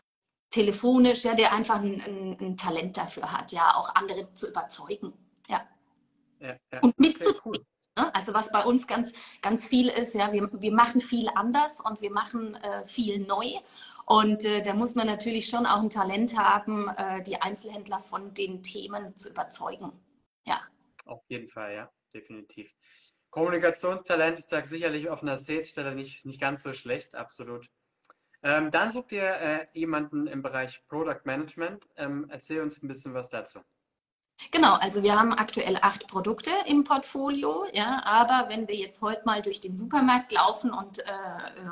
telefonisch, 0.48 1.24
ja, 1.24 1.34
der 1.34 1.52
einfach 1.52 1.82
ein, 1.82 2.00
ein, 2.00 2.38
ein, 2.40 2.56
Talent 2.56 2.96
dafür 2.96 3.30
hat, 3.30 3.52
ja, 3.52 3.74
auch 3.76 3.94
andere 3.94 4.32
zu 4.32 4.48
überzeugen, 4.48 5.12
ja. 5.46 5.60
Und 6.80 6.98
mitzuziehen. 6.98 7.36
Okay, 7.36 7.40
cool. 7.44 7.66
Ne? 7.98 8.14
Also 8.14 8.32
was 8.32 8.50
bei 8.52 8.62
uns 8.62 8.86
ganz, 8.86 9.12
ganz 9.42 9.66
viel 9.66 9.88
ist, 9.88 10.14
ja, 10.14 10.32
wir, 10.32 10.48
wir 10.52 10.72
machen 10.72 11.00
viel 11.00 11.28
anders 11.34 11.80
und 11.80 12.00
wir 12.00 12.12
machen 12.12 12.54
äh, 12.54 12.86
viel 12.86 13.18
neu. 13.26 13.58
Und 14.06 14.44
äh, 14.44 14.62
da 14.62 14.72
muss 14.72 14.94
man 14.94 15.08
natürlich 15.08 15.48
schon 15.48 15.66
auch 15.66 15.82
ein 15.82 15.90
Talent 15.90 16.38
haben, 16.38 16.88
äh, 16.96 17.22
die 17.24 17.42
Einzelhändler 17.42 17.98
von 17.98 18.32
den 18.34 18.62
Themen 18.62 19.16
zu 19.16 19.30
überzeugen. 19.30 19.90
Ja. 20.46 20.62
Auf 21.06 21.22
jeden 21.28 21.48
Fall, 21.48 21.74
ja, 21.74 21.90
definitiv. 22.14 22.72
Kommunikationstalent 23.30 24.38
ist 24.38 24.52
da 24.52 24.66
sicherlich 24.66 25.10
auf 25.10 25.22
einer 25.22 25.36
Sales-Stelle 25.36 25.94
nicht, 25.94 26.24
nicht 26.24 26.40
ganz 26.40 26.62
so 26.62 26.72
schlecht, 26.72 27.16
absolut. 27.16 27.68
Ähm, 28.42 28.70
dann 28.70 28.92
sucht 28.92 29.10
ihr 29.10 29.24
äh, 29.24 29.66
jemanden 29.72 30.28
im 30.28 30.42
Bereich 30.42 30.86
Product 30.86 31.22
Management. 31.24 31.88
Ähm, 31.96 32.28
erzähl 32.30 32.62
uns 32.62 32.80
ein 32.80 32.88
bisschen 32.88 33.12
was 33.12 33.28
dazu. 33.28 33.60
Genau, 34.52 34.74
also 34.74 35.02
wir 35.02 35.18
haben 35.18 35.32
aktuell 35.34 35.76
acht 35.82 36.06
Produkte 36.06 36.50
im 36.66 36.84
Portfolio, 36.84 37.64
ja, 37.72 38.02
aber 38.04 38.48
wenn 38.48 38.68
wir 38.68 38.76
jetzt 38.76 39.02
heute 39.02 39.22
mal 39.26 39.42
durch 39.42 39.60
den 39.60 39.76
Supermarkt 39.76 40.30
laufen 40.30 40.70
und 40.70 41.00
äh, 41.00 41.04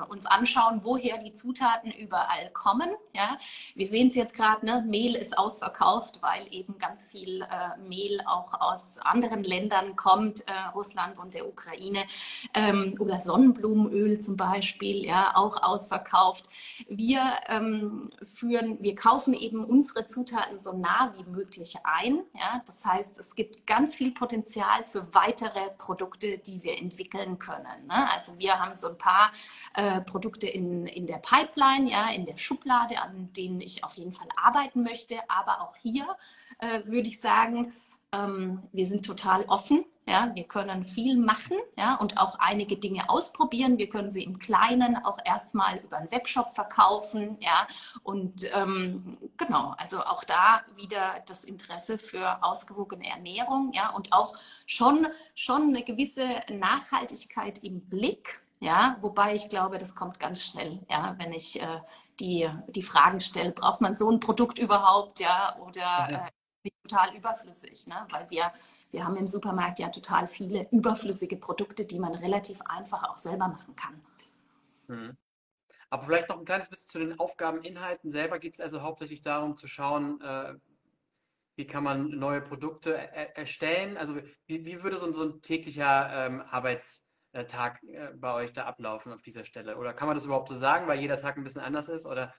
uns 0.08 0.26
anschauen, 0.26 0.80
woher 0.82 1.18
die 1.18 1.32
Zutaten 1.32 1.92
überall 1.92 2.50
kommen, 2.52 2.90
ja, 3.14 3.38
wir 3.76 3.87
sehen 3.87 4.08
es 4.08 4.16
jetzt 4.16 4.35
gerade, 4.35 4.66
ne, 4.66 4.85
Mehl 4.87 5.14
ist 5.14 5.38
ausverkauft, 5.38 6.20
weil 6.23 6.52
eben 6.52 6.76
ganz 6.76 7.06
viel 7.06 7.42
äh, 7.42 7.78
Mehl 7.88 8.20
auch 8.26 8.52
aus 8.61 8.99
anderen 8.99 9.44
Ländern 9.44 9.94
kommt, 9.94 10.40
äh, 10.49 10.52
Russland 10.75 11.18
und 11.18 11.35
der 11.35 11.49
Ukraine, 11.49 12.04
ähm, 12.52 12.96
oder 12.99 13.20
Sonnenblumenöl 13.20 14.20
zum 14.20 14.37
Beispiel, 14.37 15.04
ja, 15.04 15.32
auch 15.37 15.62
ausverkauft. 15.62 16.46
Wir 16.88 17.23
ähm, 17.46 18.11
führen, 18.25 18.82
wir 18.82 18.96
kaufen 18.96 19.35
eben 19.35 19.64
unsere 19.64 20.08
Zutaten 20.08 20.58
so 20.58 20.73
nah 20.73 21.14
wie 21.16 21.25
möglich 21.30 21.76
ein, 21.85 22.25
ja, 22.35 22.55
das 22.64 22.84
heißt, 22.84 23.18
es 23.18 23.34
gibt 23.34 23.66
ganz 23.66 23.94
viel 23.94 24.12
Potenzial 24.12 24.84
für 24.84 25.06
weitere 25.14 25.70
Produkte, 25.78 26.38
die 26.38 26.62
wir 26.62 26.78
entwickeln 26.78 27.38
können. 27.38 27.86
Ne? 27.86 28.10
Also 28.12 28.38
wir 28.38 28.58
haben 28.58 28.75
so 28.75 28.88
ein 28.88 28.98
paar 28.98 29.32
äh, 29.75 30.00
Produkte 30.00 30.48
in, 30.48 30.86
in 30.86 31.06
der 31.06 31.18
Pipeline, 31.18 31.90
ja, 31.90 32.10
in 32.10 32.25
der 32.26 32.36
Schublade, 32.36 33.00
an 33.00 33.32
denen 33.32 33.60
ich 33.60 33.84
auf 33.84 33.94
jeden 33.94 34.12
Fall 34.12 34.28
arbeiten 34.36 34.82
möchte. 34.82 35.18
Aber 35.28 35.60
auch 35.60 35.76
hier 35.76 36.16
äh, 36.58 36.80
würde 36.84 37.08
ich 37.08 37.20
sagen, 37.20 37.72
ähm, 38.12 38.62
wir 38.72 38.86
sind 38.86 39.04
total 39.04 39.44
offen. 39.44 39.84
Ja, 40.08 40.30
wir 40.34 40.44
können 40.44 40.84
viel 40.84 41.16
machen 41.16 41.56
ja, 41.76 41.96
und 41.96 42.18
auch 42.18 42.38
einige 42.38 42.76
Dinge 42.76 43.10
ausprobieren. 43.10 43.76
Wir 43.76 43.88
können 43.88 44.12
sie 44.12 44.22
im 44.22 44.38
Kleinen 44.38 44.96
auch 45.04 45.18
erstmal 45.25 45.78
über 45.78 45.96
einen 45.96 46.12
Webshop 46.12 46.54
verkaufen. 46.54 47.36
Ja, 47.40 47.66
und 48.04 48.48
ähm, 48.54 49.10
genau, 49.36 49.75
also 49.78 49.98
auch 50.00 50.22
da 50.22 50.62
wieder 50.76 51.25
das 51.26 51.42
Interesse 51.42 51.98
für 51.98 52.42
ausgewogene 52.44 53.08
Ernährung 53.08 53.72
ja, 53.75 53.90
und 53.90 54.12
auch 54.12 54.34
schon, 54.66 55.08
schon 55.34 55.70
eine 55.70 55.82
gewisse 55.82 56.40
Nachhaltigkeit 56.50 57.64
im 57.64 57.80
Blick. 57.88 58.40
Ja, 58.60 58.96
wobei 59.00 59.34
ich 59.34 59.48
glaube, 59.48 59.76
das 59.76 59.96
kommt 59.96 60.20
ganz 60.20 60.42
schnell, 60.42 60.78
ja, 60.88 61.16
wenn 61.18 61.32
ich 61.32 61.60
äh, 61.60 61.80
die, 62.20 62.48
die 62.68 62.82
Fragen 62.82 63.20
stelle, 63.20 63.50
braucht 63.50 63.80
man 63.80 63.96
so 63.96 64.10
ein 64.10 64.20
Produkt 64.20 64.58
überhaupt, 64.58 65.20
ja, 65.20 65.56
oder 65.60 66.30
äh, 66.64 66.70
total 66.82 67.14
überflüssig, 67.14 67.86
ne? 67.86 68.06
weil 68.10 68.30
wir, 68.30 68.52
wir 68.96 69.04
haben 69.04 69.16
im 69.16 69.26
Supermarkt 69.26 69.78
ja 69.78 69.90
total 69.90 70.26
viele 70.26 70.66
überflüssige 70.70 71.36
Produkte, 71.36 71.84
die 71.84 71.98
man 71.98 72.14
relativ 72.14 72.62
einfach 72.62 73.04
auch 73.04 73.18
selber 73.18 73.46
machen 73.46 73.76
kann. 73.76 74.00
Mhm. 74.88 75.18
Aber 75.90 76.02
vielleicht 76.02 76.30
noch 76.30 76.38
ein 76.38 76.46
kleines 76.46 76.70
bisschen 76.70 76.88
zu 76.88 76.98
den 77.00 77.18
Aufgabeninhalten 77.20 78.08
selber. 78.08 78.38
Geht 78.38 78.54
es 78.54 78.60
also 78.60 78.80
hauptsächlich 78.80 79.20
darum 79.20 79.54
zu 79.58 79.68
schauen, 79.68 80.18
äh, 80.22 80.54
wie 81.56 81.66
kann 81.66 81.84
man 81.84 82.08
neue 82.08 82.40
Produkte 82.40 82.96
er 82.96 83.36
erstellen? 83.36 83.98
Also 83.98 84.16
wie, 84.46 84.64
wie 84.64 84.82
würde 84.82 84.96
so 84.96 85.06
ein, 85.06 85.12
so 85.12 85.24
ein 85.24 85.42
täglicher 85.42 86.26
ähm, 86.26 86.40
Arbeitstag 86.40 87.82
äh, 87.82 88.12
bei 88.14 88.32
euch 88.32 88.54
da 88.54 88.64
ablaufen 88.64 89.12
auf 89.12 89.20
dieser 89.20 89.44
Stelle? 89.44 89.76
Oder 89.76 89.92
kann 89.92 90.08
man 90.08 90.16
das 90.16 90.24
überhaupt 90.24 90.48
so 90.48 90.56
sagen, 90.56 90.86
weil 90.86 91.00
jeder 91.00 91.20
Tag 91.20 91.36
ein 91.36 91.44
bisschen 91.44 91.60
anders 91.60 91.90
ist? 91.90 92.06
Oder 92.06 92.34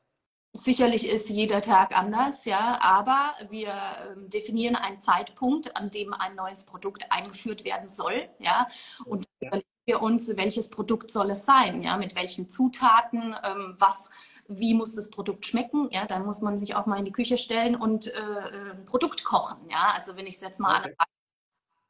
Sicherlich 0.57 1.07
ist 1.07 1.29
jeder 1.29 1.61
Tag 1.61 1.97
anders, 1.97 2.45
ja, 2.45 2.79
aber 2.81 3.35
wir 3.51 3.69
ähm, 3.69 4.29
definieren 4.29 4.75
einen 4.75 4.99
Zeitpunkt, 4.99 5.77
an 5.77 5.91
dem 5.91 6.13
ein 6.13 6.35
neues 6.35 6.65
Produkt 6.65 7.11
eingeführt 7.11 7.63
werden 7.63 7.91
soll, 7.91 8.27
ja, 8.39 8.67
und 9.05 9.25
ja. 9.39 9.49
überlegen 9.49 9.67
wir 9.85 10.01
uns, 10.01 10.35
welches 10.35 10.69
Produkt 10.69 11.11
soll 11.11 11.29
es 11.29 11.45
sein, 11.45 11.83
ja, 11.83 11.95
mit 11.97 12.15
welchen 12.15 12.49
Zutaten, 12.49 13.35
ähm, 13.43 13.75
was, 13.77 14.09
wie 14.47 14.73
muss 14.73 14.95
das 14.95 15.11
Produkt 15.11 15.45
schmecken, 15.45 15.89
ja, 15.91 16.07
dann 16.07 16.25
muss 16.25 16.41
man 16.41 16.57
sich 16.57 16.75
auch 16.75 16.87
mal 16.87 16.97
in 16.97 17.05
die 17.05 17.11
Küche 17.11 17.37
stellen 17.37 17.75
und 17.75 18.07
äh, 18.07 18.71
ein 18.73 18.85
Produkt 18.85 19.23
kochen, 19.23 19.69
ja, 19.69 19.93
also 19.95 20.17
wenn 20.17 20.25
ich 20.25 20.35
es 20.35 20.41
jetzt 20.41 20.59
mal 20.59 20.79
okay. 20.79 20.95
an 20.97 21.07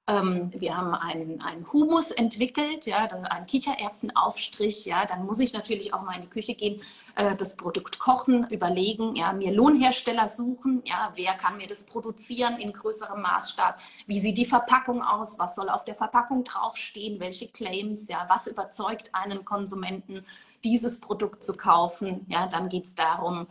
ähm, 0.07 0.51
wir 0.57 0.75
haben 0.77 0.93
einen, 0.93 1.41
einen 1.41 1.71
Humus 1.71 2.11
entwickelt, 2.11 2.85
ja, 2.85 3.05
einen 3.05 3.45
Kichererbsenaufstrich. 3.45 4.85
Ja, 4.85 5.05
dann 5.05 5.25
muss 5.25 5.39
ich 5.39 5.53
natürlich 5.53 5.93
auch 5.93 6.01
mal 6.01 6.15
in 6.15 6.21
die 6.21 6.29
Küche 6.29 6.55
gehen, 6.55 6.81
äh, 7.15 7.35
das 7.35 7.57
Produkt 7.57 7.99
kochen, 7.99 8.47
überlegen, 8.49 9.15
ja, 9.15 9.33
mir 9.33 9.51
Lohnhersteller 9.51 10.29
suchen. 10.29 10.81
Ja, 10.85 11.11
wer 11.15 11.33
kann 11.33 11.57
mir 11.57 11.67
das 11.67 11.83
produzieren 11.83 12.57
in 12.57 12.71
größerem 12.71 13.21
Maßstab? 13.21 13.79
Wie 14.05 14.19
sieht 14.19 14.37
die 14.37 14.45
Verpackung 14.45 15.01
aus? 15.01 15.37
Was 15.39 15.55
soll 15.55 15.69
auf 15.69 15.83
der 15.83 15.95
Verpackung 15.95 16.45
draufstehen? 16.45 17.19
Welche 17.19 17.49
Claims? 17.49 18.07
Ja, 18.07 18.25
was 18.29 18.47
überzeugt 18.47 19.13
einen 19.13 19.43
Konsumenten, 19.43 20.25
dieses 20.63 21.01
Produkt 21.01 21.43
zu 21.43 21.57
kaufen? 21.57 22.25
Ja, 22.29 22.47
dann 22.47 22.69
geht 22.69 22.85
es 22.85 22.95
darum, 22.95 23.47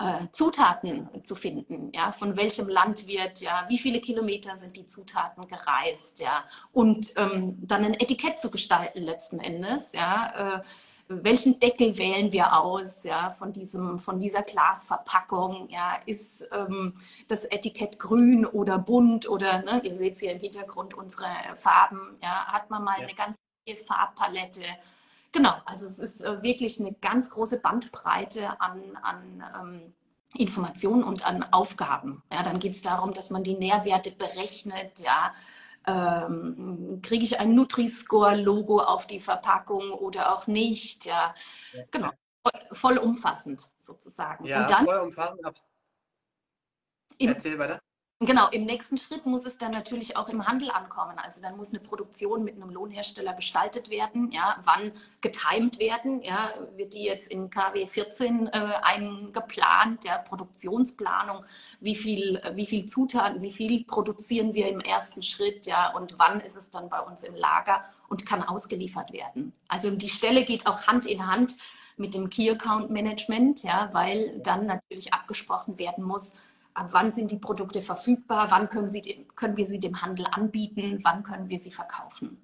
äh, 0.00 0.26
Zutaten 0.32 1.08
zu 1.22 1.34
finden, 1.34 1.92
ja, 1.94 2.10
von 2.10 2.36
welchem 2.36 2.68
Landwirt, 2.68 3.40
ja, 3.40 3.66
wie 3.68 3.78
viele 3.78 4.00
Kilometer 4.00 4.56
sind 4.56 4.76
die 4.76 4.86
Zutaten 4.86 5.46
gereist, 5.46 6.20
ja, 6.20 6.44
und 6.72 7.12
ähm, 7.16 7.58
dann 7.60 7.84
ein 7.84 7.94
Etikett 7.94 8.40
zu 8.40 8.50
gestalten 8.50 9.02
letzten 9.02 9.40
Endes, 9.40 9.92
ja, 9.92 10.56
äh, 10.56 10.62
welchen 11.08 11.58
Deckel 11.58 11.98
wählen 11.98 12.32
wir 12.32 12.56
aus, 12.56 13.02
ja, 13.02 13.30
von 13.32 13.52
diesem, 13.52 13.98
von 13.98 14.20
dieser 14.20 14.42
Glasverpackung, 14.42 15.68
ja, 15.68 15.98
ist 16.06 16.48
ähm, 16.52 16.96
das 17.28 17.44
Etikett 17.44 17.98
grün 17.98 18.46
oder 18.46 18.78
bunt 18.78 19.28
oder, 19.28 19.62
ne, 19.62 19.82
ihr 19.84 19.94
seht 19.94 20.16
hier 20.16 20.32
im 20.32 20.40
Hintergrund 20.40 20.94
unsere 20.94 21.26
Farben, 21.56 22.16
ja, 22.22 22.46
hat 22.46 22.70
man 22.70 22.84
mal 22.84 22.96
ja. 22.98 23.04
eine 23.04 23.14
ganz 23.14 23.36
Farbpalette, 23.86 24.62
Genau, 25.32 25.54
also 25.64 25.86
es 25.86 25.98
ist 25.98 26.20
äh, 26.22 26.42
wirklich 26.42 26.80
eine 26.80 26.92
ganz 26.94 27.30
große 27.30 27.60
Bandbreite 27.60 28.60
an, 28.60 28.96
an 29.02 29.44
ähm, 29.60 29.94
Informationen 30.36 31.04
und 31.04 31.26
an 31.26 31.44
Aufgaben. 31.52 32.22
Ja, 32.32 32.42
dann 32.42 32.58
geht 32.58 32.72
es 32.72 32.82
darum, 32.82 33.12
dass 33.12 33.30
man 33.30 33.44
die 33.44 33.56
Nährwerte 33.56 34.10
berechnet. 34.10 35.00
Ja, 35.00 35.32
ähm, 35.86 37.00
kriege 37.02 37.24
ich 37.24 37.38
ein 37.38 37.54
Nutri-Score-Logo 37.54 38.80
auf 38.80 39.06
die 39.06 39.20
Verpackung 39.20 39.92
oder 39.92 40.34
auch 40.34 40.46
nicht? 40.46 41.04
Ja, 41.04 41.34
ja. 41.72 41.84
genau, 41.90 42.10
voll, 42.72 42.98
umfassend 42.98 43.70
sozusagen. 43.80 44.44
Ja, 44.44 44.62
und 44.62 44.70
dann, 44.70 44.84
voll 44.84 44.98
umfassend. 44.98 45.40
Erzähl 47.18 47.58
weiter. 47.58 47.80
Genau, 48.22 48.48
im 48.50 48.66
nächsten 48.66 48.98
Schritt 48.98 49.24
muss 49.24 49.46
es 49.46 49.56
dann 49.56 49.70
natürlich 49.70 50.14
auch 50.14 50.28
im 50.28 50.46
Handel 50.46 50.70
ankommen. 50.70 51.18
Also 51.18 51.40
dann 51.40 51.56
muss 51.56 51.70
eine 51.70 51.80
Produktion 51.80 52.44
mit 52.44 52.54
einem 52.56 52.68
Lohnhersteller 52.68 53.32
gestaltet 53.32 53.88
werden. 53.88 54.30
Ja, 54.30 54.58
wann 54.64 54.92
getimt 55.22 55.78
werden? 55.78 56.20
Ja, 56.22 56.52
wird 56.76 56.92
die 56.92 57.04
jetzt 57.04 57.32
in 57.32 57.48
KW 57.48 57.86
14 57.86 58.48
äh, 58.48 58.50
eingeplant, 58.82 60.04
der 60.04 60.18
Produktionsplanung? 60.18 61.46
Wie 61.80 61.94
viel, 61.94 62.42
wie 62.56 62.66
viel 62.66 62.84
Zutaten, 62.84 63.40
wie 63.40 63.52
viel 63.52 63.84
produzieren 63.84 64.52
wir 64.52 64.68
im 64.68 64.80
ersten 64.80 65.22
Schritt? 65.22 65.64
Ja, 65.64 65.94
und 65.94 66.18
wann 66.18 66.40
ist 66.40 66.58
es 66.58 66.68
dann 66.68 66.90
bei 66.90 67.00
uns 67.00 67.24
im 67.24 67.34
Lager 67.34 67.86
und 68.10 68.26
kann 68.26 68.42
ausgeliefert 68.42 69.14
werden? 69.14 69.54
Also 69.66 69.90
die 69.92 70.10
Stelle 70.10 70.44
geht 70.44 70.66
auch 70.66 70.86
Hand 70.86 71.06
in 71.06 71.26
Hand 71.26 71.56
mit 71.96 72.12
dem 72.12 72.28
Key 72.28 72.50
Account 72.50 72.90
Management, 72.90 73.62
ja, 73.62 73.88
weil 73.92 74.38
dann 74.40 74.66
natürlich 74.66 75.14
abgesprochen 75.14 75.78
werden 75.78 76.04
muss, 76.04 76.34
ab 76.74 76.88
wann 76.92 77.10
sind 77.10 77.30
die 77.30 77.38
Produkte 77.38 77.82
verfügbar, 77.82 78.50
wann 78.50 78.68
können, 78.68 78.88
sie 78.88 79.26
können 79.36 79.56
wir 79.56 79.66
sie 79.66 79.80
dem 79.80 80.00
Handel 80.00 80.26
anbieten, 80.30 81.00
wann 81.02 81.22
können 81.22 81.48
wir 81.48 81.58
sie 81.58 81.70
verkaufen. 81.70 82.40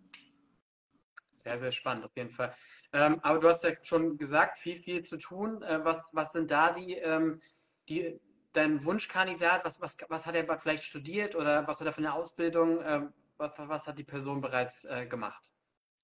Sehr, 1.35 1.59
sehr 1.59 1.73
spannend 1.73 2.05
auf 2.05 2.17
jeden 2.17 2.31
Fall. 2.31 2.55
Ähm, 2.93 3.21
aber 3.23 3.39
du 3.39 3.49
hast 3.49 3.63
ja 3.63 3.71
schon 3.83 4.17
gesagt, 4.17 4.59
viel, 4.59 4.79
viel 4.79 5.03
zu 5.03 5.17
tun. 5.17 5.63
Äh, 5.63 5.85
was, 5.85 6.11
was 6.13 6.33
sind 6.33 6.51
da 6.51 6.73
die, 6.73 6.95
ähm, 6.95 7.41
die, 7.89 8.19
dein 8.53 8.85
Wunschkandidat? 8.85 9.65
Was, 9.65 9.81
was, 9.81 9.97
was 10.09 10.27
hat 10.27 10.35
er 10.35 10.59
vielleicht 10.59 10.85
studiert 10.85 11.37
oder 11.37 11.67
was 11.67 11.81
hat 11.81 11.87
er 11.87 11.93
für 11.93 11.99
eine 11.99 12.15
Ausbildung? 12.15 12.81
Äh, 12.81 13.03
was, 13.37 13.53
was 13.57 13.87
hat 13.87 13.99
die 13.99 14.05
Person 14.05 14.41
bereits 14.41 14.85
äh, 14.85 15.07
gemacht? 15.07 15.51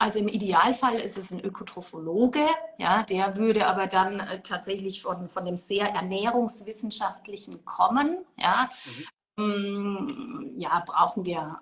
Also 0.02 0.18
im 0.18 0.26
Idealfall 0.26 0.96
ist 0.96 1.16
es 1.16 1.30
ein 1.30 1.38
Ökotrophologe, 1.38 2.44
ja, 2.76 3.04
der 3.04 3.36
würde 3.36 3.68
aber 3.68 3.86
dann 3.86 4.18
äh, 4.18 4.42
tatsächlich 4.42 5.00
von, 5.00 5.28
von 5.28 5.44
dem 5.44 5.56
sehr 5.56 5.86
ernährungswissenschaftlichen 5.90 7.64
kommen, 7.64 8.24
ja. 8.36 8.68
Mhm. 9.36 9.44
Mm, 9.44 10.58
ja, 10.58 10.82
brauchen 10.84 11.24
wir, 11.24 11.60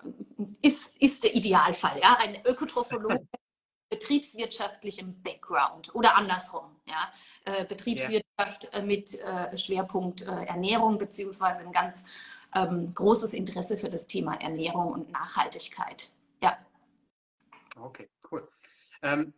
ist, 0.63 0.97
ist 0.97 1.23
der 1.23 1.35
Idealfall, 1.35 2.01
ja, 2.01 2.17
ein 2.19 2.43
Ökotrophologe 2.47 3.29
betriebswirtschaftlichem 3.91 5.21
Background 5.23 5.95
oder 5.95 6.17
andersrum, 6.17 6.81
ja, 6.87 7.13
äh, 7.45 7.67
Betriebswirtschaft 7.67 8.71
mit 8.87 9.21
äh, 9.21 9.59
Schwerpunkt 9.59 10.23
äh, 10.23 10.45
Ernährung 10.47 10.97
beziehungsweise 10.97 11.61
ein 11.61 11.73
ganz 11.73 12.07
ähm, 12.55 12.91
großes 12.95 13.35
Interesse 13.35 13.77
für 13.77 13.91
das 13.91 14.07
Thema 14.07 14.41
Ernährung 14.41 14.93
und 14.93 15.11
Nachhaltigkeit. 15.11 16.09
Ja. 16.43 16.57
Okay, 17.79 18.09
cool. 18.31 18.49
Ähm, 19.03 19.35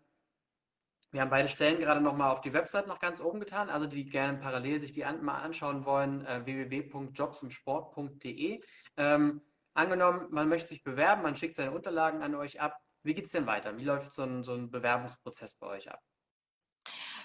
wir 1.12 1.20
haben 1.20 1.30
beide 1.30 1.48
Stellen 1.48 1.78
gerade 1.78 2.00
nochmal 2.00 2.30
auf 2.30 2.40
die 2.40 2.54
Website 2.54 2.86
noch 2.86 2.98
ganz 2.98 3.20
oben 3.20 3.38
getan. 3.38 3.68
Also 3.68 3.86
die 3.86 4.06
gerne 4.06 4.38
parallel 4.38 4.80
sich 4.80 4.92
die 4.92 5.04
an, 5.04 5.22
mal 5.22 5.42
anschauen 5.42 5.84
wollen, 5.84 6.24
äh, 6.24 6.46
www.jobsimsport.de. 6.46 8.62
Ähm, 8.96 9.42
angenommen, 9.74 10.28
man 10.30 10.48
möchte 10.48 10.68
sich 10.68 10.82
bewerben, 10.82 11.20
man 11.22 11.36
schickt 11.36 11.56
seine 11.56 11.72
Unterlagen 11.72 12.22
an 12.22 12.34
euch 12.34 12.62
ab. 12.62 12.78
Wie 13.02 13.12
geht 13.12 13.26
es 13.26 13.32
denn 13.32 13.46
weiter? 13.46 13.76
Wie 13.76 13.84
läuft 13.84 14.10
so 14.12 14.22
ein, 14.22 14.42
so 14.42 14.54
ein 14.54 14.70
Bewerbungsprozess 14.70 15.54
bei 15.56 15.66
euch 15.66 15.90
ab? 15.90 16.00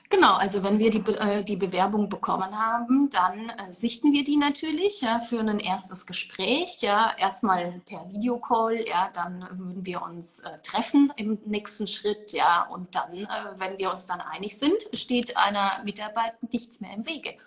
Genau, 0.09 0.35
also 0.35 0.63
wenn 0.63 0.79
wir 0.79 0.89
die, 0.89 0.99
äh, 0.99 1.43
die 1.43 1.57
Bewerbung 1.57 2.07
bekommen 2.07 2.57
haben, 2.57 3.09
dann 3.09 3.49
äh, 3.49 3.73
sichten 3.73 4.13
wir 4.13 4.23
die 4.23 4.37
natürlich 4.37 5.01
ja, 5.01 5.19
für 5.19 5.39
ein 5.39 5.59
erstes 5.59 6.05
Gespräch. 6.05 6.81
Ja, 6.81 7.13
erstmal 7.17 7.81
per 7.85 8.09
Videocall, 8.09 8.87
ja, 8.87 9.09
dann 9.13 9.41
würden 9.41 9.85
wir 9.85 10.01
uns 10.01 10.39
äh, 10.39 10.59
treffen 10.59 11.11
im 11.17 11.37
nächsten 11.45 11.87
Schritt, 11.87 12.31
ja, 12.31 12.67
und 12.69 12.95
dann, 12.95 13.13
äh, 13.13 13.27
wenn 13.57 13.77
wir 13.77 13.91
uns 13.91 14.05
dann 14.05 14.21
einig 14.21 14.57
sind, 14.57 14.81
steht 14.93 15.35
einer 15.35 15.83
Mitarbeit 15.83 16.41
nichts 16.53 16.79
mehr 16.79 16.93
im 16.93 17.05
Wege. 17.05 17.37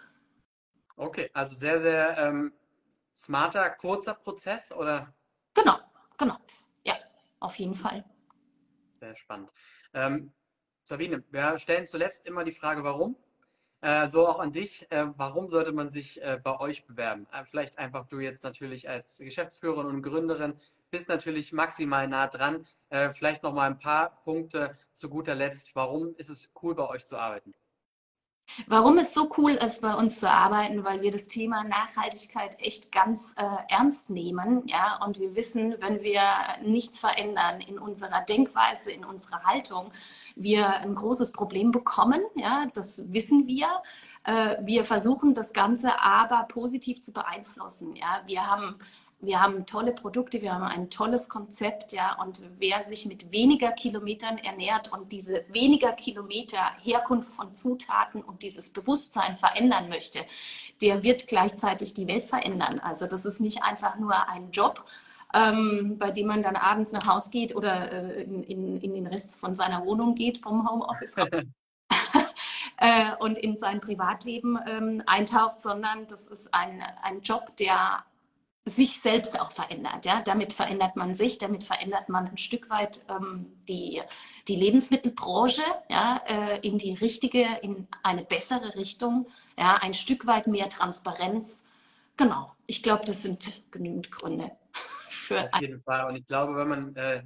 Okay, 0.97 1.31
also 1.33 1.57
sehr, 1.57 1.81
sehr 1.81 2.19
ähm, 2.19 2.53
smarter, 3.15 3.71
kurzer 3.71 4.13
Prozess, 4.13 4.71
oder? 4.71 5.15
Genau, 5.55 5.79
genau. 6.19 6.37
Ja, 6.85 6.93
auf 7.39 7.57
jeden 7.57 7.75
Fall. 7.75 8.05
Sehr 8.99 9.15
spannend. 9.17 9.51
Ähm, 9.95 10.31
Sabine, 10.91 11.23
wir 11.31 11.57
stellen 11.61 11.87
zuletzt 11.87 12.27
immer 12.27 12.43
die 12.43 12.51
Frage, 12.51 12.83
warum? 12.83 13.15
Äh, 13.81 14.09
so 14.09 14.27
auch 14.27 14.41
an 14.41 14.51
dich. 14.51 14.91
Äh, 14.91 15.07
warum 15.17 15.49
sollte 15.49 15.71
man 15.71 15.87
sich 15.89 16.21
äh, 16.21 16.41
bei 16.43 16.59
euch 16.59 16.85
bewerben? 16.85 17.29
Vielleicht 17.45 17.79
einfach 17.79 18.09
du 18.09 18.19
jetzt 18.19 18.43
natürlich 18.43 18.89
als 18.89 19.19
Geschäftsführerin 19.19 19.87
und 19.87 20.03
Gründerin 20.03 20.55
bist 20.91 21.09
natürlich 21.09 21.53
maximal 21.53 22.09
nah 22.09 22.27
dran. 22.27 22.67
Vielleicht 23.13 23.45
noch 23.45 23.55
mal 23.55 23.71
ein 23.71 23.79
paar 23.79 24.21
Punkte 24.25 24.77
zu 24.93 25.09
guter 25.09 25.37
Letzt. 25.37 25.77
Warum 25.77 26.17
ist 26.17 26.29
es 26.29 26.51
cool, 26.61 26.75
bei 26.75 26.89
euch 26.89 27.07
zu 27.07 27.17
arbeiten? 27.17 27.55
Warum 28.67 28.99
es 28.99 29.15
so 29.15 29.33
cool 29.39 29.53
ist, 29.53 29.81
bei 29.81 29.95
uns 29.95 30.21
zu 30.21 30.31
arbeiten, 30.31 30.85
weil 30.85 31.01
wir 31.03 31.11
das 31.11 31.27
Thema 31.27 31.65
Nachhaltigkeit 31.65 32.57
echt 32.61 32.93
ganz 32.93 33.35
äh, 33.37 33.45
ernst 33.69 34.11
nehmen, 34.11 34.63
ja, 34.67 35.01
und 35.05 35.19
wir 35.19 35.35
wissen, 35.35 35.75
wenn 35.79 36.03
wir 36.03 36.23
nichts 36.63 37.01
verändern 37.01 37.61
in 37.61 37.79
unserer 37.79 38.23
Denkweise, 38.23 38.91
in 38.91 39.05
unserer 39.05 39.43
Haltung, 39.45 39.93
wir 40.37 40.81
ein 40.81 40.95
großes 40.95 41.33
Problem 41.33 41.71
bekommen, 41.71 42.23
ja, 42.35 42.67
das 42.75 43.03
wissen 43.13 43.47
wir. 43.47 43.69
Äh, 44.25 44.57
wir 44.63 44.85
versuchen 44.85 45.35
das 45.35 45.53
Ganze 45.53 46.01
aber 46.03 46.45
positiv 46.45 47.03
zu 47.03 47.13
beeinflussen, 47.13 47.97
ja. 47.97 48.23
Wir 48.27 48.47
haben 48.47 48.77
wir 49.21 49.41
haben 49.41 49.67
tolle 49.67 49.93
Produkte, 49.93 50.41
wir 50.41 50.55
haben 50.55 50.65
ein 50.65 50.89
tolles 50.89 51.29
Konzept, 51.29 51.93
ja, 51.93 52.17
und 52.23 52.41
wer 52.59 52.85
sich 52.85 53.05
mit 53.07 53.33
weniger 53.33 53.73
Kilometern 53.73 54.39
ernährt 54.39 54.93
und 54.93 55.13
diese 55.13 55.45
weniger 55.49 55.93
Kilometer 55.93 56.59
Herkunft 56.83 57.35
von 57.35 57.55
Zutaten 57.55 58.23
und 58.23 58.43
dieses 58.43 58.71
Bewusstsein 58.71 59.37
verändern 59.37 59.89
möchte, 59.89 60.21
der 60.81 61.03
wird 61.03 61.27
gleichzeitig 61.27 61.93
die 61.93 62.07
Welt 62.07 62.25
verändern. 62.25 62.81
Also 62.81 63.07
das 63.07 63.27
ist 63.27 63.41
nicht 63.41 63.63
einfach 63.63 63.99
nur 63.99 64.29
ein 64.29 64.51
Job, 64.53 64.85
ähm, 65.35 65.99
bei 65.99 66.11
dem 66.11 66.27
man 66.27 66.43
dann 66.43 66.57
abends 66.57 66.93
nach 66.93 67.07
Hause 67.07 67.31
geht 67.31 67.55
oder 67.55 67.93
äh, 67.93 68.23
in, 68.23 68.43
in, 68.45 68.81
in, 68.81 68.95
den 68.95 69.07
Rest 69.07 69.39
von 69.39 69.55
seiner 69.55 69.85
Wohnung 69.85 70.15
geht 70.15 70.39
vom 70.39 70.69
Homeoffice. 70.69 71.15
äh, 72.79 73.15
und 73.19 73.39
in 73.39 73.59
sein 73.59 73.81
Privatleben 73.81 74.59
ähm, 74.67 75.03
eintaucht, 75.07 75.61
sondern 75.61 76.07
das 76.07 76.27
ist 76.27 76.55
ein, 76.55 76.83
ein 77.03 77.21
Job, 77.21 77.55
der 77.59 78.05
sich 78.67 79.01
selbst 79.01 79.41
auch 79.41 79.53
verändert. 79.53 80.05
Ja? 80.05 80.23
Damit 80.23 80.53
verändert 80.53 80.97
man 80.97 81.15
sich, 81.15 81.39
damit 81.39 81.65
verändert 81.65 82.09
man 82.09 82.29
ein 82.29 82.37
Stück 82.37 82.69
weit 82.71 83.05
ähm, 83.09 83.47
die, 83.69 84.03
die 84.49 84.57
Lebensmittelbranche 84.57 85.63
ja, 85.89 86.21
äh, 86.27 86.59
in 86.67 86.79
die 86.79 86.95
richtige, 86.95 87.47
in 87.63 87.89
eine 88.03 88.25
bessere 88.25 88.75
Richtung, 88.75 89.29
ja? 89.59 89.77
ein 89.81 89.95
Stück 89.95 90.27
weit 90.27 90.47
mehr 90.47 90.69
Transparenz. 90.69 91.65
Genau, 92.17 92.53
ich 92.67 92.83
glaube, 92.83 93.05
das 93.07 93.23
sind 93.23 93.63
genügend 93.71 94.11
Gründe. 94.11 94.51
Für 95.09 95.45
Auf 95.45 95.61
jeden 95.61 95.83
Fall. 95.83 96.07
Und 96.07 96.17
ich 96.17 96.27
glaube, 96.27 96.57
wenn 96.57 96.69
man 96.69 96.97
äh, 96.97 97.23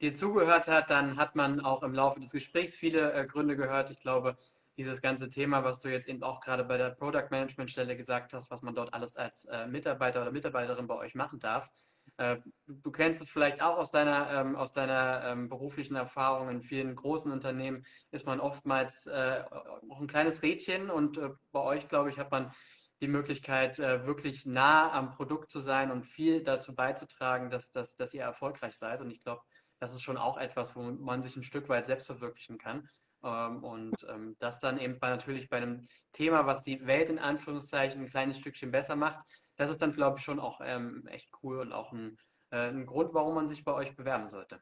dir 0.00 0.12
zugehört 0.12 0.68
hat, 0.68 0.90
dann 0.90 1.16
hat 1.16 1.34
man 1.36 1.60
auch 1.60 1.82
im 1.82 1.92
Laufe 1.92 2.20
des 2.20 2.30
Gesprächs 2.30 2.74
viele 2.74 3.12
äh, 3.12 3.26
Gründe 3.26 3.56
gehört. 3.56 3.90
Ich 3.90 4.00
glaube, 4.00 4.36
dieses 4.76 5.02
ganze 5.02 5.28
Thema, 5.28 5.64
was 5.64 5.80
du 5.80 5.88
jetzt 5.88 6.08
eben 6.08 6.22
auch 6.22 6.40
gerade 6.40 6.64
bei 6.64 6.76
der 6.78 6.90
Product 6.90 7.28
Management 7.30 7.70
Stelle 7.70 7.96
gesagt 7.96 8.32
hast, 8.32 8.50
was 8.50 8.62
man 8.62 8.74
dort 8.74 8.94
alles 8.94 9.16
als 9.16 9.44
äh, 9.46 9.66
Mitarbeiter 9.66 10.22
oder 10.22 10.32
Mitarbeiterin 10.32 10.86
bei 10.86 10.96
euch 10.96 11.14
machen 11.14 11.38
darf. 11.40 11.70
Äh, 12.16 12.38
du 12.66 12.90
kennst 12.90 13.20
es 13.20 13.30
vielleicht 13.30 13.62
auch 13.62 13.76
aus 13.76 13.90
deiner, 13.90 14.30
ähm, 14.32 14.56
aus 14.56 14.72
deiner 14.72 15.22
ähm, 15.24 15.48
beruflichen 15.48 15.96
Erfahrung. 15.96 16.48
In 16.48 16.62
vielen 16.62 16.94
großen 16.94 17.30
Unternehmen 17.32 17.84
ist 18.10 18.26
man 18.26 18.40
oftmals 18.40 19.06
äh, 19.06 19.44
auch 19.90 20.00
ein 20.00 20.06
kleines 20.06 20.42
Rädchen 20.42 20.90
und 20.90 21.18
äh, 21.18 21.30
bei 21.52 21.60
euch, 21.60 21.88
glaube 21.88 22.10
ich, 22.10 22.18
hat 22.18 22.30
man 22.30 22.52
die 23.00 23.08
Möglichkeit, 23.08 23.78
äh, 23.78 24.06
wirklich 24.06 24.46
nah 24.46 24.92
am 24.92 25.10
Produkt 25.10 25.50
zu 25.50 25.60
sein 25.60 25.90
und 25.90 26.04
viel 26.04 26.42
dazu 26.42 26.74
beizutragen, 26.74 27.50
dass, 27.50 27.72
dass, 27.72 27.96
dass 27.96 28.14
ihr 28.14 28.22
erfolgreich 28.22 28.76
seid. 28.76 29.00
Und 29.00 29.10
ich 29.10 29.20
glaube, 29.20 29.42
das 29.80 29.92
ist 29.92 30.02
schon 30.02 30.16
auch 30.16 30.38
etwas, 30.38 30.76
wo 30.76 30.82
man 30.82 31.22
sich 31.22 31.36
ein 31.36 31.42
Stück 31.42 31.68
weit 31.68 31.86
selbst 31.86 32.06
verwirklichen 32.06 32.58
kann. 32.58 32.88
Ähm, 33.24 33.62
und 33.62 33.94
ähm, 34.08 34.36
das 34.38 34.58
dann 34.58 34.78
eben 34.78 34.98
bei, 34.98 35.10
natürlich 35.10 35.48
bei 35.48 35.58
einem 35.58 35.86
Thema, 36.12 36.46
was 36.46 36.62
die 36.62 36.86
Welt 36.86 37.08
in 37.08 37.18
Anführungszeichen 37.18 38.00
ein 38.00 38.08
kleines 38.08 38.38
Stückchen 38.38 38.70
besser 38.70 38.96
macht, 38.96 39.24
das 39.56 39.70
ist 39.70 39.82
dann, 39.82 39.92
glaube 39.92 40.18
ich, 40.18 40.24
schon 40.24 40.40
auch 40.40 40.60
ähm, 40.64 41.06
echt 41.06 41.30
cool 41.42 41.60
und 41.60 41.72
auch 41.72 41.92
ein, 41.92 42.18
äh, 42.50 42.68
ein 42.68 42.86
Grund, 42.86 43.14
warum 43.14 43.34
man 43.34 43.48
sich 43.48 43.64
bei 43.64 43.72
euch 43.72 43.94
bewerben 43.94 44.28
sollte. 44.28 44.60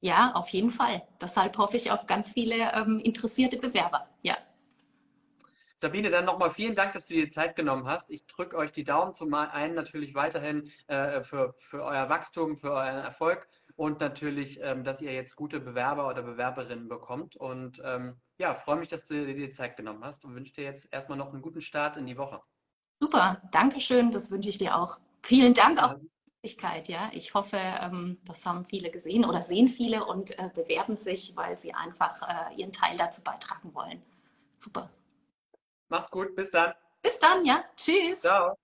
Ja, 0.00 0.32
auf 0.32 0.48
jeden 0.50 0.70
Fall. 0.70 1.02
Deshalb 1.20 1.58
hoffe 1.58 1.76
ich 1.76 1.90
auf 1.90 2.06
ganz 2.06 2.32
viele 2.32 2.72
ähm, 2.72 3.00
interessierte 3.00 3.58
Bewerber. 3.58 4.08
Ja. 4.22 4.36
Sabine, 5.76 6.10
dann 6.10 6.24
nochmal 6.24 6.50
vielen 6.50 6.74
Dank, 6.74 6.92
dass 6.92 7.06
du 7.06 7.14
dir 7.14 7.30
Zeit 7.30 7.54
genommen 7.54 7.86
hast. 7.86 8.10
Ich 8.10 8.26
drücke 8.26 8.56
euch 8.56 8.72
die 8.72 8.84
Daumen 8.84 9.14
zum 9.14 9.32
einen 9.34 9.74
natürlich 9.74 10.14
weiterhin 10.14 10.72
äh, 10.88 11.22
für, 11.22 11.54
für 11.56 11.84
euer 11.84 12.08
Wachstum, 12.08 12.56
für 12.56 12.72
euren 12.72 13.04
Erfolg 13.04 13.48
und 13.78 14.00
natürlich, 14.00 14.58
ähm, 14.60 14.82
dass 14.82 15.00
ihr 15.00 15.12
jetzt 15.12 15.36
gute 15.36 15.60
Bewerber 15.60 16.08
oder 16.08 16.20
Bewerberinnen 16.22 16.88
bekommt. 16.88 17.36
Und 17.36 17.80
ähm, 17.84 18.20
ja, 18.36 18.56
freue 18.56 18.76
mich, 18.76 18.88
dass 18.88 19.06
du 19.06 19.24
dir 19.24 19.34
die 19.34 19.50
Zeit 19.50 19.76
genommen 19.76 20.04
hast 20.04 20.24
und 20.24 20.34
wünsche 20.34 20.52
dir 20.52 20.64
jetzt 20.64 20.92
erstmal 20.92 21.16
noch 21.16 21.32
einen 21.32 21.42
guten 21.42 21.60
Start 21.60 21.96
in 21.96 22.04
die 22.04 22.18
Woche. 22.18 22.42
Super, 23.00 23.40
danke 23.52 23.78
schön, 23.78 24.10
das 24.10 24.32
wünsche 24.32 24.48
ich 24.48 24.58
dir 24.58 24.76
auch. 24.76 24.98
Vielen 25.22 25.54
Dank 25.54 25.80
auch 25.80 25.92
für 25.92 26.00
die 26.00 26.10
Möglichkeit. 26.42 26.88
Ja, 26.88 27.08
ich 27.12 27.34
hoffe, 27.34 27.56
ähm, 27.56 28.18
das 28.24 28.44
haben 28.44 28.64
viele 28.64 28.90
gesehen 28.90 29.24
oder 29.24 29.42
sehen 29.42 29.68
viele 29.68 30.04
und 30.04 30.36
äh, 30.40 30.50
bewerben 30.52 30.96
sich, 30.96 31.36
weil 31.36 31.56
sie 31.56 31.72
einfach 31.72 32.50
äh, 32.50 32.56
ihren 32.56 32.72
Teil 32.72 32.96
dazu 32.96 33.22
beitragen 33.22 33.72
wollen. 33.74 34.02
Super. 34.56 34.90
Mach's 35.88 36.10
gut, 36.10 36.34
bis 36.34 36.50
dann. 36.50 36.74
Bis 37.00 37.16
dann, 37.20 37.44
ja. 37.44 37.62
Tschüss. 37.76 38.22
Ciao. 38.22 38.56